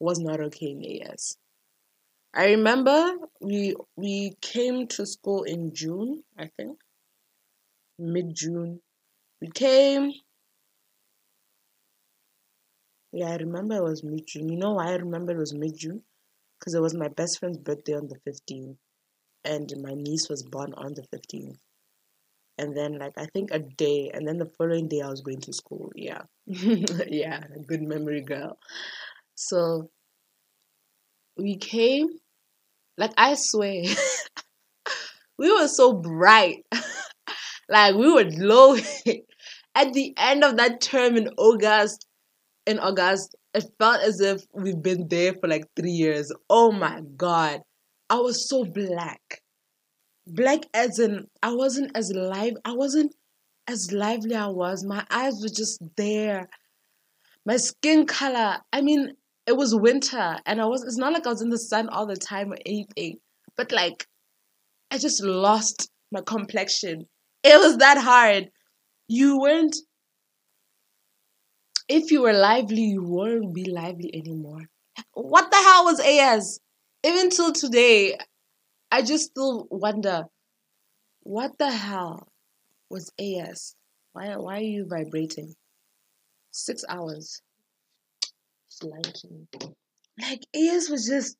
[0.03, 1.37] was not okay in AS.
[2.35, 6.81] I remember we we came to school in June, I think.
[7.99, 8.81] Mid June.
[9.41, 10.13] We came.
[13.13, 14.49] Yeah, I remember it was mid June.
[14.49, 16.03] You know why I remember it was mid June?
[16.59, 18.79] Because it was my best friend's birthday on the 15th
[19.45, 21.59] and my niece was born on the 15th
[22.59, 25.41] and then like i think a day and then the following day i was going
[25.41, 26.23] to school yeah.
[26.47, 27.41] Yeah.
[27.67, 28.59] Good memory girl.
[29.35, 29.91] So
[31.37, 32.09] we came
[32.99, 33.85] like i swear
[35.39, 36.65] we were so bright.
[37.69, 38.77] Like we were low
[39.75, 42.07] at the end of that term in august
[42.67, 47.01] in august it felt as if we've been there for like three years oh my
[47.17, 47.61] god
[48.13, 49.41] I was so black.
[50.27, 53.15] Black as in I wasn't as live I wasn't
[53.67, 54.85] as lively I was.
[54.85, 56.51] My eyes were just there.
[57.47, 59.15] My skin color, I mean,
[59.47, 62.05] it was winter and I was it's not like I was in the sun all
[62.05, 63.17] the time or anything.
[63.57, 64.07] But like
[64.91, 67.07] I just lost my complexion.
[67.43, 68.51] It was that hard.
[69.09, 69.75] You weren't
[71.93, 74.63] if you were lively, you won't be lively anymore.
[75.13, 76.61] What the hell was AS?
[77.05, 78.17] even till today,
[78.91, 80.25] I just still wonder
[81.23, 82.29] what the hell
[82.89, 83.75] was AS?
[84.13, 85.55] Why why are you vibrating?
[86.51, 87.43] Six hours.
[88.83, 91.37] Like AS was just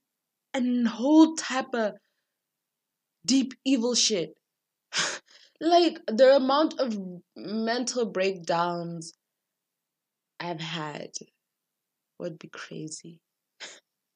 [0.55, 1.95] a whole type of
[3.25, 4.35] deep evil shit.
[5.61, 6.99] like the amount of
[7.37, 9.13] mental breakdowns
[10.43, 11.11] I've had
[12.19, 13.21] would be crazy.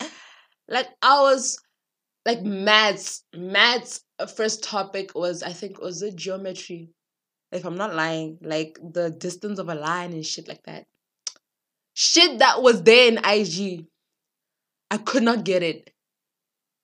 [0.68, 1.60] Like I was
[2.24, 3.22] like maths.
[3.32, 6.90] Maths uh, first topic was I think was it geometry.
[7.52, 10.86] If I'm not lying, like the distance of a line and shit like that.
[11.94, 13.86] Shit that was there in IG.
[14.90, 15.92] I could not get it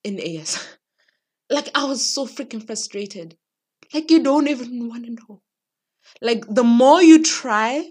[0.05, 0.65] in AS.
[1.51, 3.37] like I was so freaking frustrated.
[3.93, 5.43] Like you don't even want to know.
[6.21, 7.91] Like the more you try,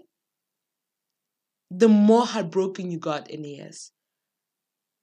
[1.74, 3.92] the more heartbroken you got in years.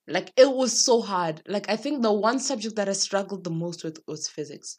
[0.07, 1.43] Like it was so hard.
[1.49, 4.79] Like I think the one subject that I struggled the most with was physics.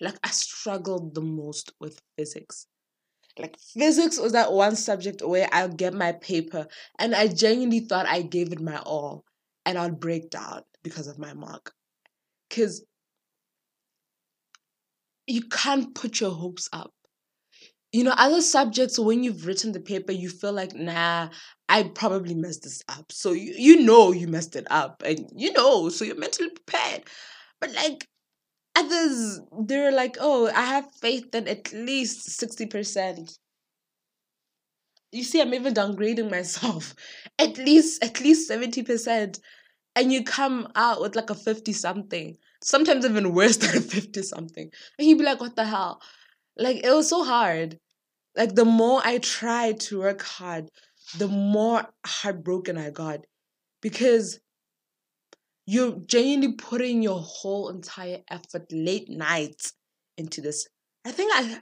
[0.00, 2.68] Like I struggled the most with physics.
[3.36, 6.68] Like physics was that one subject where I'll get my paper
[7.00, 9.24] and I genuinely thought I gave it my all
[9.66, 11.72] and I'll break down because of my mark.
[12.50, 12.84] Cause
[15.26, 16.92] you can't put your hopes up.
[17.94, 21.28] You know, other subjects, when you've written the paper, you feel like, nah,
[21.68, 23.12] I probably messed this up.
[23.12, 27.04] So you, you know you messed it up and you know, so you're mentally prepared.
[27.60, 28.08] But like
[28.74, 33.38] others, they're like, oh, I have faith that at least 60%.
[35.12, 36.96] You see, I'm even downgrading myself.
[37.38, 39.38] At least, at least 70%.
[39.94, 42.36] And you come out with like a 50 something.
[42.60, 44.68] Sometimes even worse than a 50 something.
[44.98, 46.00] And you'd be like, what the hell?
[46.56, 47.78] Like it was so hard.
[48.36, 50.70] Like the more I tried to work hard,
[51.18, 53.20] the more heartbroken I got.
[53.80, 54.40] Because
[55.66, 59.72] you're genuinely putting your whole entire effort late nights
[60.16, 60.68] into this.
[61.04, 61.60] I think I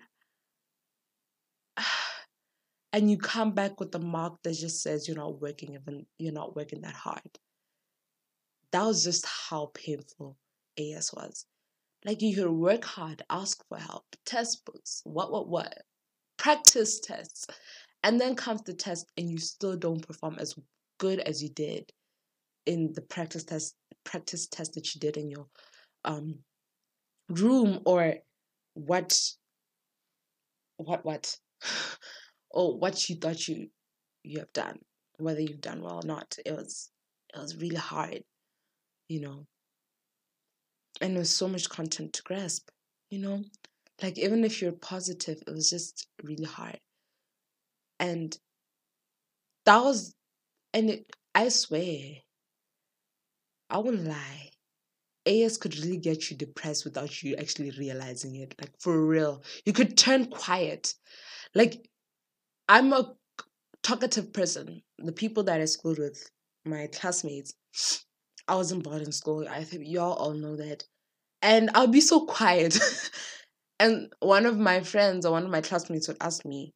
[2.93, 6.33] and you come back with a mark that just says you're not working even you're
[6.33, 7.39] not working that hard.
[8.73, 10.37] That was just how painful
[10.79, 11.47] AS was.
[12.05, 15.73] Like you could work hard, ask for help, test books, what what what,
[16.43, 17.47] practice tests,
[18.03, 20.57] and then comes the test and you still don't perform as
[20.99, 21.93] good as you did
[22.67, 25.47] in the practice test practice test that you did in your
[26.05, 26.35] um
[27.29, 28.17] room or
[28.75, 29.17] what
[30.79, 31.37] what what
[32.51, 33.69] or what you thought you
[34.25, 34.79] you have done
[35.19, 36.37] whether you've done well or not.
[36.45, 36.91] It was
[37.33, 38.25] it was really hard
[39.09, 39.47] you know?
[41.01, 42.69] And there's so much content to grasp
[43.11, 43.45] you know
[44.03, 46.79] like even if you're positive it was just really hard
[47.99, 48.39] and
[49.65, 50.15] that was
[50.75, 52.17] and it, i swear
[53.71, 54.51] I won't lie.
[55.27, 58.55] AS could really get you depressed without you actually realizing it.
[58.61, 59.43] Like for real.
[59.65, 60.95] You could turn quiet.
[61.55, 61.89] Like
[62.69, 63.15] I'm a
[63.83, 64.83] talkative person.
[64.99, 66.31] The people that I schooled with,
[66.65, 67.55] my classmates,
[68.49, 69.49] I was in boarding school.
[69.49, 70.85] I think y'all all know that.
[71.43, 72.79] And I'll be so quiet.
[73.79, 76.73] and one of my friends or one of my classmates would ask me,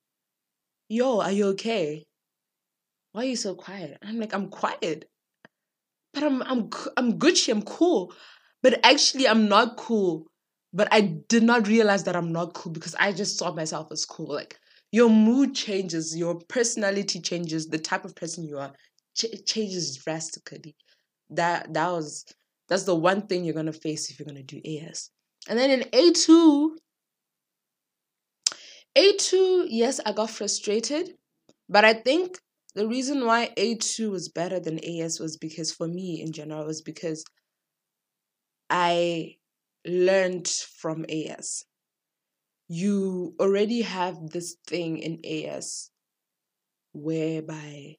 [0.89, 2.05] Yo, are you okay?
[3.13, 3.99] Why are you so quiet?
[4.01, 5.07] And I'm like, I'm quiet
[6.17, 8.13] but I'm I'm I'm Gucci, I'm cool.
[8.63, 10.27] But actually I'm not cool.
[10.73, 14.05] But I did not realize that I'm not cool because I just saw myself as
[14.05, 14.35] cool.
[14.35, 14.59] Like
[14.93, 18.73] your mood changes, your personality changes, the type of person you are
[19.15, 20.75] ch- changes drastically.
[21.31, 22.25] That that was
[22.69, 25.11] that's the one thing you're gonna face if you're gonna do AS.
[25.49, 26.77] And then in A2,
[28.97, 31.17] A2, yes, I got frustrated,
[31.69, 32.39] but I think
[32.75, 36.83] the reason why A2 was better than AS was because for me in general was
[36.83, 37.25] because
[38.71, 39.39] I
[39.85, 41.65] learned from AS.
[42.69, 45.91] You already have this thing in AS
[46.93, 47.99] whereby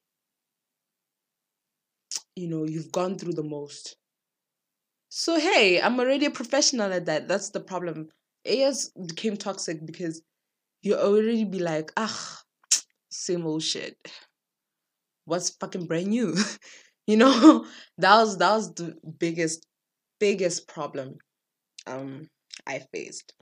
[2.37, 3.97] you know you've gone through the most.
[5.09, 7.27] So hey, I'm already a professional at that.
[7.27, 8.09] That's the problem.
[8.45, 10.21] AS became toxic because
[10.81, 12.41] you already be like, ah,
[13.09, 13.97] same old shit.
[15.25, 16.35] What's fucking brand new?
[17.09, 17.65] You know?
[17.99, 19.65] That was that was the biggest
[20.19, 21.19] biggest problem
[21.87, 22.29] um
[22.67, 23.33] i faced.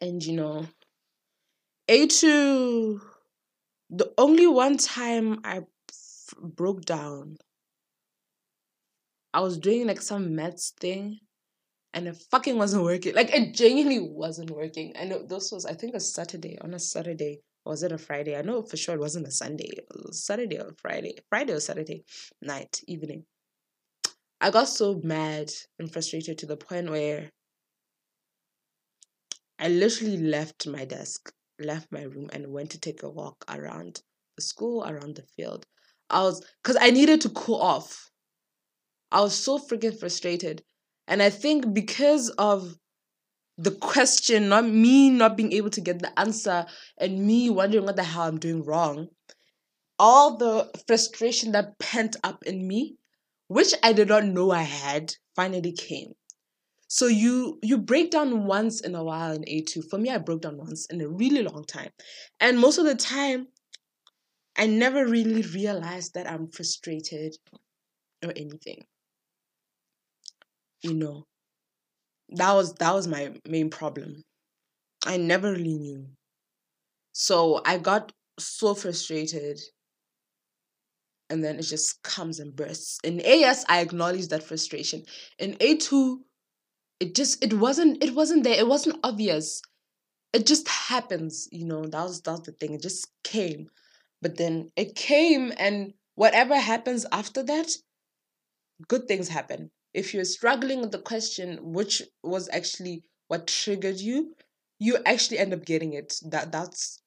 [0.00, 0.66] And you know
[1.88, 3.00] a2
[3.90, 5.58] the only one time i
[5.90, 7.38] f- broke down
[9.34, 11.20] i was doing like some maths thing
[11.94, 15.72] and it fucking wasn't working like it genuinely wasn't working and it, this was i
[15.72, 18.36] think a saturday on a saturday was it a Friday?
[18.36, 19.70] I know for sure it wasn't a Sunday.
[19.76, 21.16] It was Saturday or Friday.
[21.30, 22.04] Friday or Saturday
[22.42, 23.24] night, evening.
[24.40, 27.30] I got so mad and frustrated to the point where
[29.58, 34.02] I literally left my desk, left my room, and went to take a walk around
[34.36, 35.64] the school, around the field.
[36.10, 38.10] I was, because I needed to cool off.
[39.10, 40.62] I was so freaking frustrated.
[41.06, 42.76] And I think because of
[43.56, 46.66] the question, not me not being able to get the answer
[46.98, 49.08] and me wondering what the hell I'm doing wrong,
[49.98, 52.96] all the frustration that pent up in me,
[53.48, 56.14] which I did not know I had, finally came.
[56.88, 59.88] So you you break down once in a while in A2.
[59.88, 61.90] For me, I broke down once in a really long time.
[62.40, 63.48] And most of the time,
[64.56, 67.36] I never really realized that I'm frustrated
[68.22, 68.84] or anything.
[70.84, 71.26] You know,
[72.30, 74.22] that was that was my main problem.
[75.06, 76.08] I never really knew.
[77.12, 79.58] So I got so frustrated
[81.30, 82.98] and then it just comes and bursts.
[83.04, 85.04] In AS, I acknowledge that frustration.
[85.38, 86.24] In A2,
[87.00, 88.58] it just it wasn't it wasn't there.
[88.58, 89.62] It wasn't obvious.
[90.32, 91.86] It just happens, you know.
[91.86, 92.74] That was that was the thing.
[92.74, 93.70] It just came,
[94.22, 97.76] but then it came, and whatever happens after that,
[98.88, 99.70] good things happen.
[99.94, 104.34] If you're struggling with the question, which was actually what triggered you,
[104.78, 106.20] you actually end up getting it.
[106.28, 107.00] That that's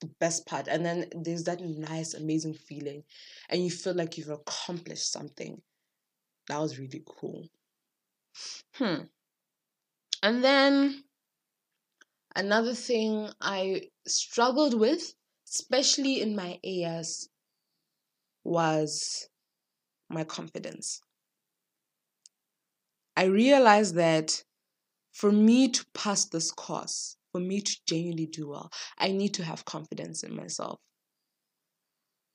[0.00, 0.68] the best part.
[0.68, 3.04] And then there's that nice, amazing feeling,
[3.48, 5.62] and you feel like you've accomplished something.
[6.48, 7.48] That was really cool.
[8.74, 9.04] Hmm.
[10.22, 11.04] And then
[12.34, 15.14] another thing I struggled with,
[15.48, 17.28] especially in my AS,
[18.44, 19.28] was
[20.08, 21.00] my confidence.
[23.20, 24.42] I realized that
[25.12, 29.44] for me to pass this course, for me to genuinely do well, I need to
[29.44, 30.80] have confidence in myself.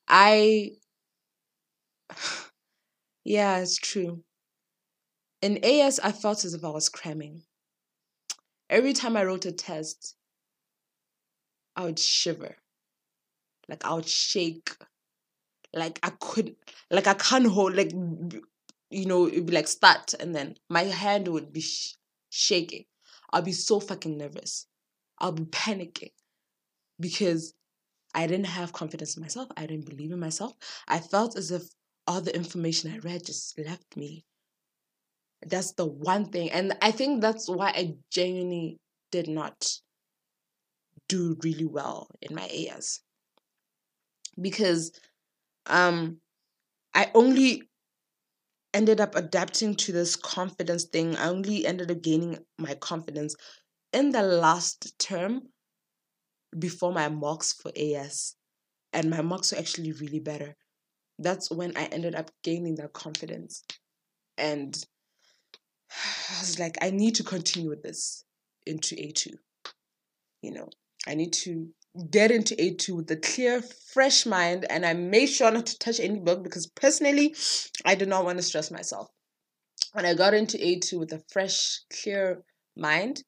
[0.08, 0.74] I,
[3.26, 4.22] yeah, it's true.
[5.42, 7.42] In AS, I felt as if I was cramming.
[8.70, 10.16] Every time I wrote a test,
[11.76, 12.58] I would shiver.
[13.68, 14.70] Like I would shake.
[15.74, 16.56] Like I could,
[16.92, 17.92] like I can't hold, like,
[18.90, 21.96] you know, it'd be like start and then my hand would be sh-
[22.30, 22.86] shaking.
[23.32, 24.68] I'll be so fucking nervous.
[25.20, 26.12] I'll be panicking
[27.00, 27.54] because
[28.16, 29.50] I didn't have confidence in myself.
[29.58, 30.54] I didn't believe in myself.
[30.88, 31.64] I felt as if
[32.08, 34.26] all the information I read just left me.
[35.46, 36.52] That's the one thing.
[36.52, 38.80] And I think that's why I genuinely
[39.12, 39.80] did not
[41.08, 43.02] do really well in my AS.
[44.40, 44.92] Because
[45.68, 46.22] um
[46.94, 47.64] I only
[48.76, 51.16] ended up adapting to this confidence thing.
[51.16, 53.36] I only ended up gaining my confidence
[53.94, 55.44] in the last term
[56.60, 58.36] before my mocks for AS.
[58.92, 60.56] And my mocks were actually really better.
[61.18, 63.64] That's when I ended up gaining that confidence.
[64.38, 64.76] And
[65.92, 68.26] I was like, I need to continue with this
[68.66, 69.32] into A2.
[70.42, 70.70] You know,
[71.08, 71.70] I need to
[72.10, 76.00] get into A2 with a clear, fresh mind, and I made sure not to touch
[76.00, 77.36] any book because personally,
[77.86, 79.10] I did not want to stress myself.
[79.94, 82.44] When I got into A2 with a fresh, clear
[82.76, 83.24] mind,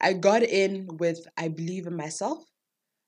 [0.00, 2.44] I got in with I believe in myself.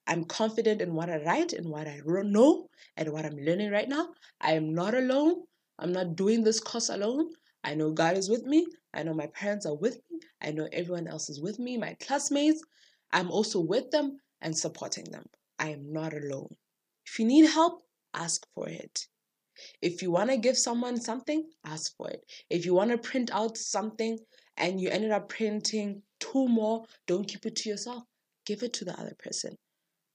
[0.07, 3.89] I'm confident in what I write and what I know and what I'm learning right
[3.89, 4.09] now.
[4.41, 5.43] I am not alone.
[5.79, 7.31] I'm not doing this course alone.
[7.63, 8.67] I know God is with me.
[8.93, 10.21] I know my parents are with me.
[10.43, 12.63] I know everyone else is with me, my classmates.
[13.13, 15.25] I'm also with them and supporting them.
[15.59, 16.57] I am not alone.
[17.07, 17.83] If you need help,
[18.15, 19.07] ask for it.
[19.83, 22.25] If you want to give someone something, ask for it.
[22.49, 24.19] If you want to print out something
[24.57, 28.05] and you ended up printing two more, don't keep it to yourself.
[28.47, 29.57] Give it to the other person.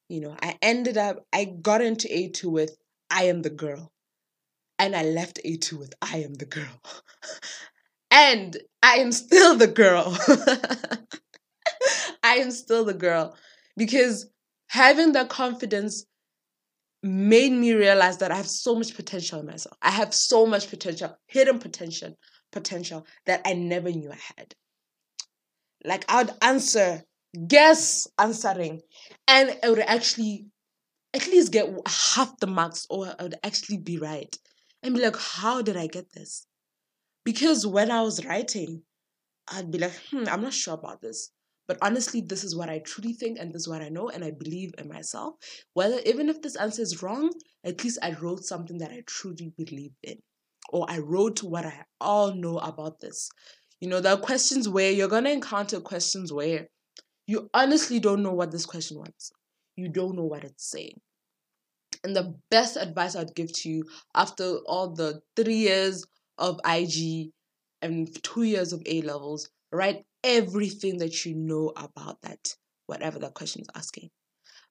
[0.10, 2.78] You know, I ended up, I got into A2 with
[3.10, 3.92] I am the girl.
[4.78, 6.82] And I left A2 with I am the girl.
[8.12, 10.18] and I am still the girl.
[12.24, 13.36] I am still the girl
[13.78, 14.28] because
[14.68, 16.06] having that confidence
[17.04, 19.78] made me realize that I have so much potential in myself.
[19.82, 22.18] I have so much potential, hidden potential,
[22.52, 24.56] potential that I never knew I had.
[25.84, 27.04] Like I would answer,
[27.48, 28.82] guess answering,
[29.28, 30.48] and I would actually
[31.14, 34.36] at least get half the marks, or I would actually be right.
[34.82, 36.46] And be like, how did I get this?
[37.24, 38.84] Because when I was writing,
[39.48, 41.32] I'd be like, hmm, I'm not sure about this.
[41.68, 44.24] But honestly, this is what I truly think, and this is what I know, and
[44.24, 45.36] I believe in myself.
[45.74, 47.32] Whether even if this answer is wrong,
[47.64, 50.18] at least I wrote something that I truly believe in,
[50.70, 53.30] or I wrote what I all know about this.
[53.82, 56.68] You know, there are questions where you're gonna encounter questions where
[57.28, 59.32] you honestly don't know what this question wants.
[59.76, 61.02] You don't know what it's saying.
[62.04, 66.06] And the best advice I'd give to you after all the three years
[66.38, 67.32] of IG
[67.82, 72.56] and two years of A levels, write everything that you know about that,
[72.88, 74.10] whatever the question is asking.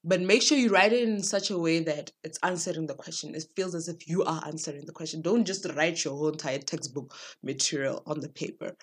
[0.03, 3.35] But make sure you write it in such a way that it's answering the question.
[3.35, 5.23] It feels as if you are answering the question.
[5.23, 8.77] Don't just write your whole entire textbook material on the paper.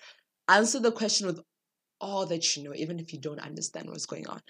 [0.48, 1.40] Answer the question with
[2.00, 4.40] all that you know, even if you don't understand what's going on.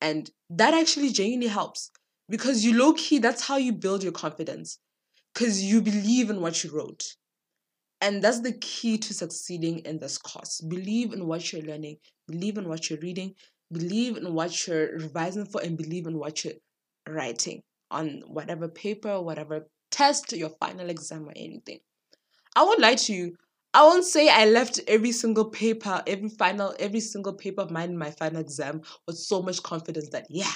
[0.00, 1.90] And that actually genuinely helps
[2.28, 4.78] because you low key, that's how you build your confidence
[5.34, 7.04] because you believe in what you wrote.
[8.00, 10.60] And that's the key to succeeding in this course.
[10.60, 11.96] Believe in what you're learning,
[12.28, 13.34] believe in what you're reading,
[13.72, 16.54] believe in what you're revising for, and believe in what you're
[17.08, 21.78] writing on whatever paper, whatever test, your final exam, or anything.
[22.54, 23.36] I won't lie to you.
[23.74, 27.90] I won't say I left every single paper, every final, every single paper of mine
[27.90, 30.52] in my final exam with so much confidence that, yeah.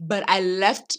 [0.00, 0.98] But I left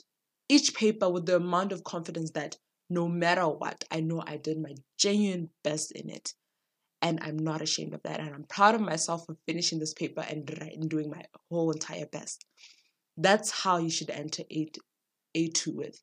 [0.49, 2.57] each paper with the amount of confidence that
[2.89, 6.33] no matter what, I know I did my genuine best in it.
[7.01, 8.19] And I'm not ashamed of that.
[8.19, 12.07] And I'm proud of myself for finishing this paper and, and doing my whole entire
[12.07, 12.45] best.
[13.17, 14.71] That's how you should enter A,
[15.35, 16.01] A2 with.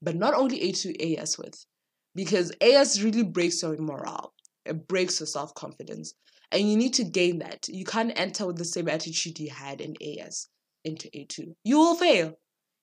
[0.00, 1.66] But not only A2, AS with.
[2.14, 4.32] Because AS really breaks your morale,
[4.64, 6.14] it breaks your self confidence.
[6.50, 7.68] And you need to gain that.
[7.68, 10.48] You can't enter with the same attitude you had in AS
[10.84, 11.54] into A2.
[11.64, 12.34] You will fail.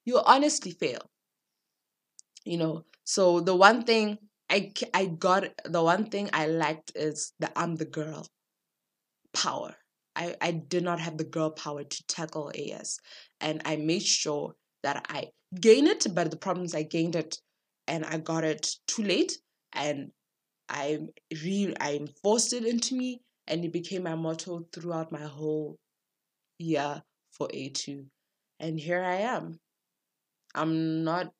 [0.05, 1.09] You will honestly fail.
[2.43, 4.17] You know, so the one thing
[4.49, 8.27] I, I got, the one thing I liked is that I'm the girl
[9.33, 9.75] power.
[10.15, 12.99] I, I did not have the girl power to tackle AS.
[13.41, 15.29] And I made sure that I
[15.59, 17.37] gain it, but the problem is I gained it
[17.87, 19.37] and I got it too late
[19.73, 20.11] and
[20.69, 20.99] I
[21.43, 25.77] re I enforced it into me and it became my motto throughout my whole
[26.57, 28.05] year for A2.
[28.59, 29.59] And here I am.
[30.55, 31.31] I'm not,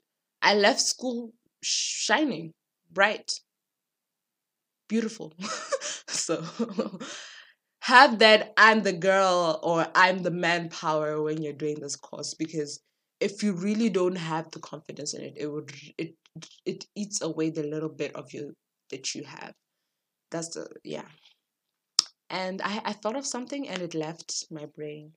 [0.42, 1.34] I left school
[1.66, 2.54] shining,
[2.92, 3.40] bright,
[4.88, 5.34] beautiful.
[6.08, 6.44] so
[7.80, 12.82] have that I'm the girl or I'm the manpower when you're doing this course because
[13.20, 16.16] if you really don't have the confidence in it, it would it
[16.66, 18.54] it eats away the little bit of you
[18.92, 19.54] that you have.
[20.32, 21.06] That's the yeah
[22.30, 25.14] and I, I thought of something and it left my brain.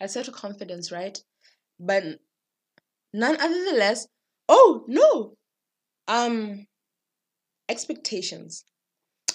[0.00, 1.22] I said confidence, right?
[1.78, 2.04] But
[3.12, 3.96] none other.
[4.48, 5.36] Oh no,
[6.08, 6.66] um,
[7.68, 8.64] expectations.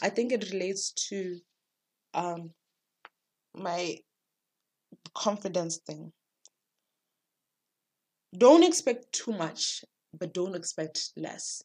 [0.01, 1.39] I think it relates to
[2.13, 2.51] um
[3.53, 3.97] my
[5.13, 6.11] confidence thing.
[8.37, 11.63] Don't expect too much, but don't expect less.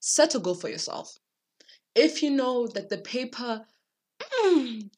[0.00, 1.18] Set a goal for yourself
[1.94, 3.66] if you know that the paper,
[4.44, 4.90] mm,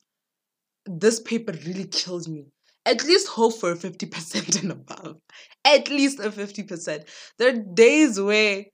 [0.87, 2.53] this paper really kills me,
[2.91, 5.17] at least hope for a 50% and above.
[5.65, 7.05] At least a 50%.
[7.39, 8.65] There are days where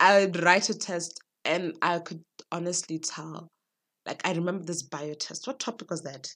[0.00, 3.48] I would write a test and I could honestly tell.
[4.06, 5.46] Like, I remember this bio test.
[5.46, 6.28] What topic was that?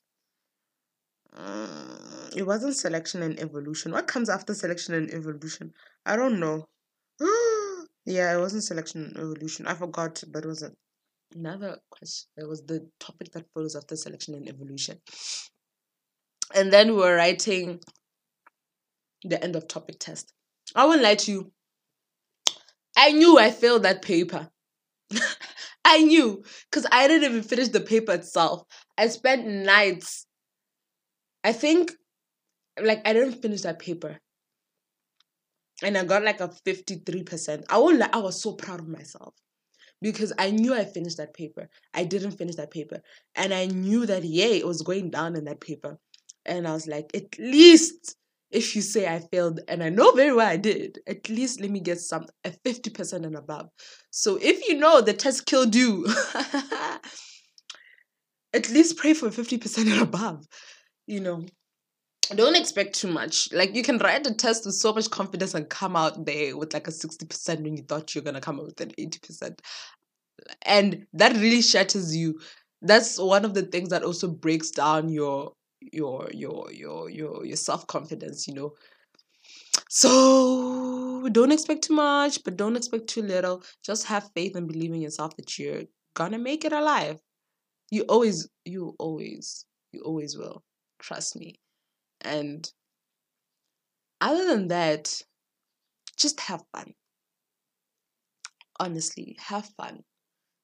[1.36, 3.93] Mm, it wasn't selection and evolution.
[3.93, 5.72] What comes after selection and evolution?
[6.05, 6.66] I don't know.
[8.05, 9.66] yeah, it wasn't selection and evolution.
[9.66, 10.68] I forgot, but it was
[11.34, 14.99] another question it was the topic that follows after selection and evolution
[16.55, 17.80] and then we were writing
[19.24, 20.32] the end of topic test
[20.74, 21.53] i won't lie to you
[22.96, 24.48] i knew i failed that paper
[25.84, 28.62] i knew because i didn't even finish the paper itself
[28.96, 30.26] i spent nights
[31.44, 31.92] i think
[32.82, 34.18] like i didn't finish that paper
[35.82, 39.34] and i got like a 53% i won't lie i was so proud of myself
[40.03, 41.68] because I knew I finished that paper.
[41.94, 43.03] I didn't finish that paper.
[43.34, 45.98] And I knew that, yay, it was going down in that paper.
[46.51, 48.16] And I was like, at least
[48.51, 51.70] if you say I failed, and I know very well I did, at least let
[51.70, 53.68] me get some, a 50% and above.
[54.11, 56.07] So if you know the test killed you,
[58.53, 60.44] at least pray for 50% and above,
[61.07, 61.44] you know
[62.34, 63.53] don't expect too much.
[63.53, 66.72] Like you can write a test with so much confidence and come out there with
[66.72, 69.59] like a 60% when you thought you're gonna come out with an 80%.
[70.62, 72.38] And that really shatters you.
[72.82, 77.57] That's one of the things that also breaks down your your your your your your
[77.57, 78.72] self-confidence, you know.
[79.89, 83.62] So don't expect too much, but don't expect too little.
[83.85, 87.20] Just have faith and believe in yourself that you're gonna make it alive.
[87.91, 90.62] You always, you always, you always will.
[91.01, 91.61] Trust me.
[92.20, 92.70] And
[94.20, 95.20] other than that,
[96.16, 96.95] just have fun.
[98.78, 100.05] Honestly, have fun.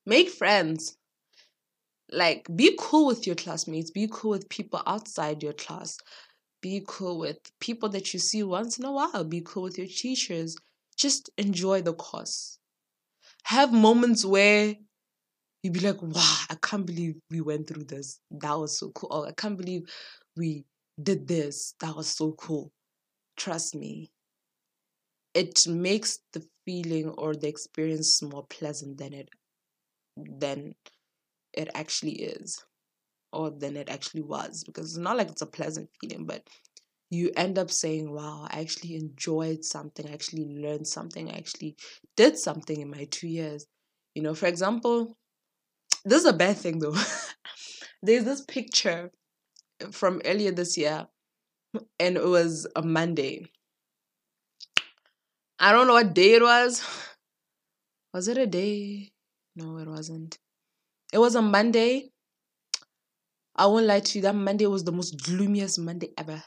[0.05, 0.97] Make friends.
[2.11, 5.99] Like, be cool with your classmates, be cool with people outside your class,
[6.63, 9.89] be cool with people that you see once in a while, be cool with your
[9.89, 10.57] teachers.
[10.97, 12.59] Just enjoy the course.
[13.45, 14.75] Have moments where
[15.63, 18.21] you'd be like, wow, I can't believe we went through this.
[18.31, 19.09] That was so cool.
[19.13, 19.83] Oh, I can't believe
[20.37, 20.65] we
[21.03, 21.75] did this.
[21.81, 22.73] That was so cool.
[23.37, 24.13] Trust me.
[25.35, 29.29] It makes the feeling or the experience more pleasant than it
[30.17, 30.75] than
[31.57, 32.65] it actually is
[33.33, 36.43] or than it actually was because it's not like it's a pleasant feeling but
[37.11, 41.77] you end up saying wow i actually enjoyed something i actually learned something i actually
[42.17, 43.67] did something in my two years
[44.15, 45.17] you know for example
[46.05, 46.95] this is a bad thing though
[48.03, 49.11] there's this picture
[49.93, 51.07] from earlier this year,
[51.99, 53.51] and it was a Monday.
[55.59, 56.83] I don't know what day it was.
[58.13, 59.11] Was it a day?
[59.55, 60.39] No, it wasn't.
[61.17, 62.11] It was a Monday.
[63.55, 66.45] I won't lie to you, that Monday was the most gloomiest Monday ever.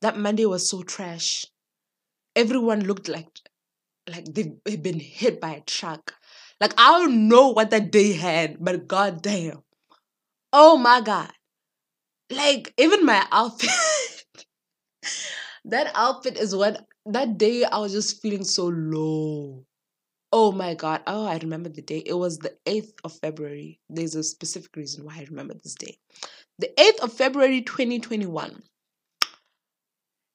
[0.00, 1.44] That Monday was so trash.
[2.34, 3.28] Everyone looked like
[4.08, 6.14] like they've been hit by a truck.
[6.58, 9.62] Like I don't know what that day had, but god damn.
[10.54, 11.32] Oh my god.
[12.30, 13.68] Like even my outfit.
[15.66, 19.66] that outfit is what that day I was just feeling so low.
[20.32, 21.02] Oh my god.
[21.06, 22.02] Oh, I remember the day.
[22.04, 23.80] It was the 8th of February.
[23.88, 25.98] There's a specific reason why I remember this day.
[26.58, 28.62] The 8th of February 2021.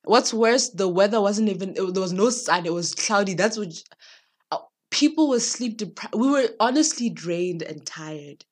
[0.03, 3.35] What's worse, the weather wasn't even it, there was no sun, it was cloudy.
[3.35, 3.71] That's what
[4.51, 4.57] uh,
[4.89, 6.15] people were sleep deprived.
[6.15, 8.45] We were honestly drained and tired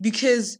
[0.00, 0.58] because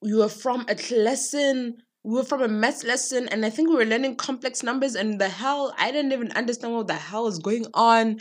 [0.00, 3.76] we were from a lesson we were from a math lesson and I think we
[3.76, 7.38] were learning complex numbers and the hell I didn't even understand what the hell was
[7.38, 8.20] going on.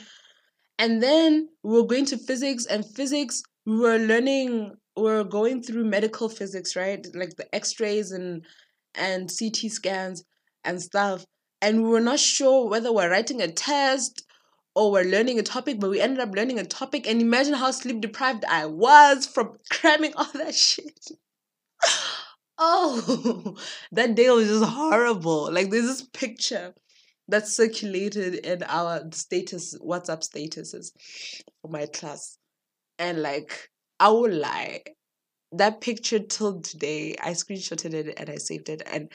[0.84, 5.64] And then we were going to physics and physics we were learning we were going
[5.64, 7.08] through medical physics, right?
[7.14, 8.46] Like the x-rays and
[8.94, 10.26] and CT scans
[10.66, 11.26] and stuff.
[11.62, 14.26] And we were not sure whether we're writing a test
[14.76, 17.08] or we're learning a topic, but we ended up learning a topic.
[17.08, 21.00] And imagine how sleep deprived I was from cramming all that shit.
[22.58, 23.56] oh,
[23.94, 25.50] that day was just horrible.
[25.50, 26.74] Like, there's this picture
[27.28, 30.92] that circulated in our status, WhatsApp statuses
[31.62, 32.38] for my class.
[33.00, 33.70] And, like,
[34.00, 34.82] I will lie.
[35.52, 38.82] That picture till today, I screenshotted it and I saved it.
[38.92, 39.12] And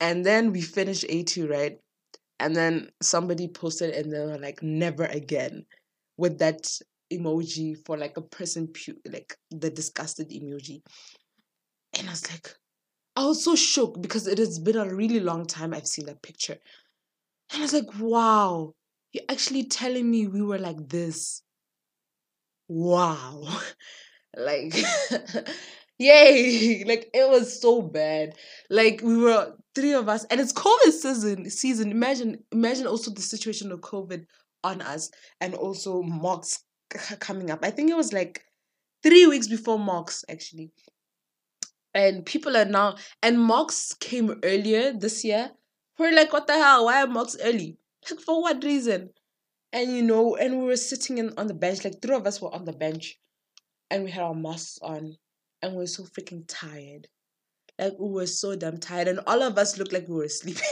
[0.00, 1.78] and then we finished A2, right?
[2.40, 5.64] And then somebody posted and they were like, never again
[6.16, 6.68] with that
[7.12, 10.82] emoji for like a person, pu- like the disgusted emoji.
[11.96, 12.54] And I was like,
[13.16, 16.22] I was so shook because it has been a really long time I've seen that
[16.22, 16.58] picture.
[17.54, 18.74] And I was like, wow,
[19.12, 21.42] you're actually telling me we were like this.
[22.68, 23.46] Wow.
[24.36, 24.74] like,
[25.98, 26.82] yay.
[26.88, 28.34] Like, it was so bad.
[28.70, 31.48] Like, we were three of us, and it's COVID season.
[31.48, 31.92] Season.
[31.92, 34.26] Imagine, imagine also the situation of COVID
[34.64, 36.64] on us, and also mocks
[37.20, 37.60] coming up.
[37.62, 38.44] I think it was like
[39.04, 40.72] three weeks before mocks actually,
[41.94, 45.52] and people are now and mocks came earlier this year.
[45.98, 46.84] We're like, what the hell?
[46.86, 47.78] Why are mocks early?
[48.10, 49.10] Like for what reason?
[49.72, 51.84] And you know, and we were sitting in on the bench.
[51.84, 53.18] Like three of us were on the bench,
[53.90, 55.16] and we had our masks on,
[55.62, 57.08] and we were so freaking tired.
[57.78, 60.62] Like we were so damn tired, and all of us looked like we were sleeping.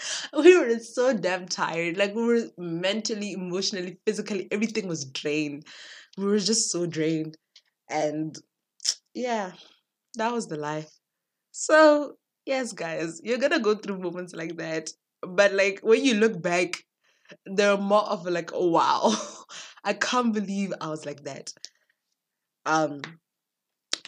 [0.32, 1.96] we were so damn tired.
[1.96, 5.66] Like we were mentally, emotionally, physically, everything was drained.
[6.16, 7.36] We were just so drained.
[7.90, 8.36] And
[9.14, 9.52] yeah,
[10.16, 10.90] that was the life.
[11.52, 12.16] So,
[12.46, 14.90] yes, guys, you're gonna go through moments like that.
[15.22, 16.84] But like when you look back,
[17.46, 19.14] they're more of like, oh wow,
[19.84, 21.52] I can't believe I was like that.
[22.66, 23.00] Um,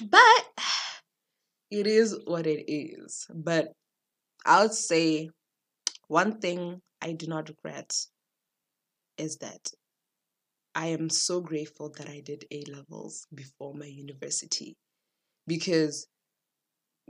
[0.01, 0.45] but
[1.71, 3.27] it is what it is.
[3.35, 3.73] But
[4.47, 5.31] I would say
[6.09, 7.95] one thing I do not regret
[9.19, 9.73] is that
[10.77, 14.77] I am so grateful that I did A levels before my university
[15.47, 16.07] because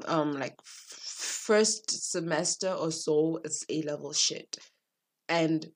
[0.07, 4.59] um like first semester or so it's A level shit.
[5.29, 5.67] And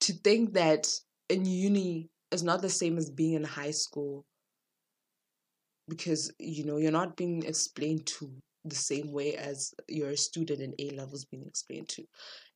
[0.00, 0.88] to think that
[1.28, 4.24] in uni is not the same as being in high school
[5.88, 8.30] because you know you're not being explained to
[8.64, 12.04] the same way as your student in A levels being explained to.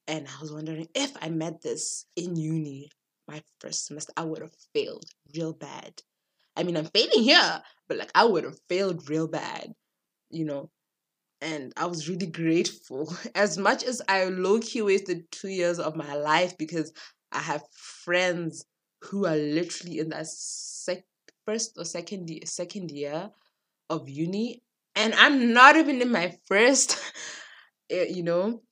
[0.09, 2.91] And I was wondering if I met this in uni
[3.31, 5.05] my first semester, I would have failed
[5.35, 6.03] real bad.
[6.57, 9.73] I mean, I'm failing here, but like I would have failed real bad,
[10.31, 10.71] you know.
[11.41, 13.15] And I was really grateful.
[13.35, 16.93] As much as I low key wasted two years of my life because
[17.33, 18.65] I have friends
[19.05, 21.07] who are literally in that sec-
[21.47, 23.31] first or second year, second year
[23.91, 24.63] of uni,
[24.97, 26.99] and I'm not even in my first.
[27.91, 28.63] Eh, you know,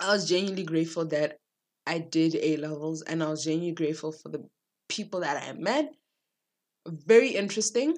[0.00, 1.38] I was genuinely grateful that
[1.86, 4.48] I did A levels, and I was genuinely grateful for the
[4.88, 5.94] people that I met.
[6.88, 7.96] Very interesting,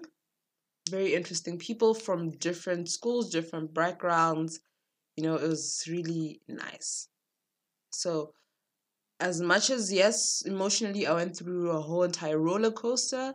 [0.88, 4.60] very interesting people from different schools, different backgrounds.
[5.16, 7.08] You know, it was really nice.
[7.90, 8.34] So,
[9.20, 13.34] as much as yes, emotionally, I went through a whole entire roller coaster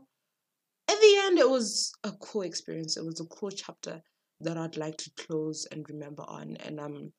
[0.88, 2.98] at the end, it was a cool experience.
[2.98, 4.02] It was a cool chapter
[4.42, 7.14] that I'd like to close and remember on, and um,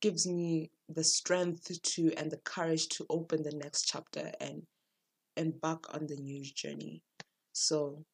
[0.00, 4.62] gives me the strength to and the courage to open the next chapter and
[5.36, 7.02] embark on the new journey.
[7.52, 8.04] So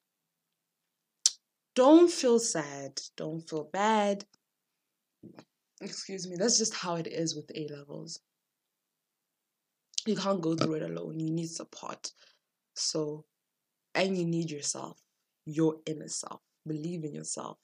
[1.79, 4.25] don't feel sad, don't feel bad.
[5.81, 8.19] Excuse me, that's just how it is with A levels.
[10.05, 12.11] You can't go through it alone, you need support.
[12.75, 13.27] So
[13.95, 14.99] and you need yourself,
[15.47, 16.41] your inner self.
[16.67, 17.59] Believe in yourself.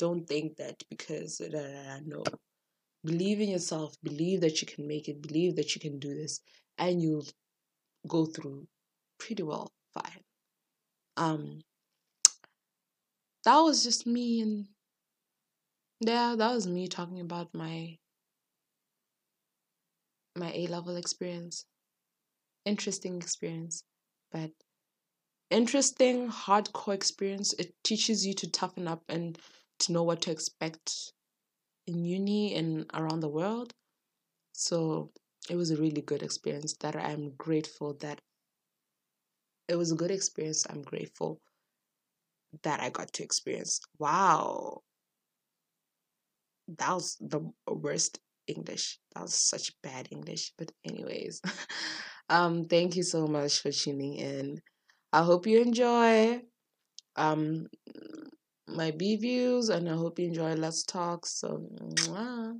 [0.00, 2.24] Don't think that because da, da, da, no.
[3.04, 6.40] believe in yourself, believe that you can make it, believe that you can do this,
[6.78, 7.28] and you'll
[8.08, 8.66] go through
[9.18, 10.24] pretty well fine.
[11.16, 11.60] Um,
[13.46, 14.68] that was just me, and
[16.00, 17.98] yeah, that was me talking about my
[20.36, 21.64] my A level experience.
[22.66, 23.82] Interesting experience,
[24.30, 24.52] but
[25.50, 27.52] interesting, hardcore experience.
[27.54, 29.38] It teaches you to toughen up and
[29.80, 31.12] to know what to expect
[31.86, 33.74] in uni and around the world.
[34.54, 35.12] So
[35.50, 38.20] it was a really good experience that I'm grateful that
[39.68, 40.66] it was a good experience.
[40.68, 41.40] I'm grateful
[42.62, 43.80] that I got to experience.
[43.98, 44.82] Wow.
[46.78, 48.98] That was the worst English.
[49.14, 50.52] That was such bad English.
[50.58, 51.40] But anyways,
[52.28, 54.60] um thank you so much for tuning in.
[55.12, 56.42] I hope you enjoy
[57.16, 57.66] um
[58.68, 61.26] my B views and I hope you enjoy Let's Talk.
[61.26, 62.54] So mwah.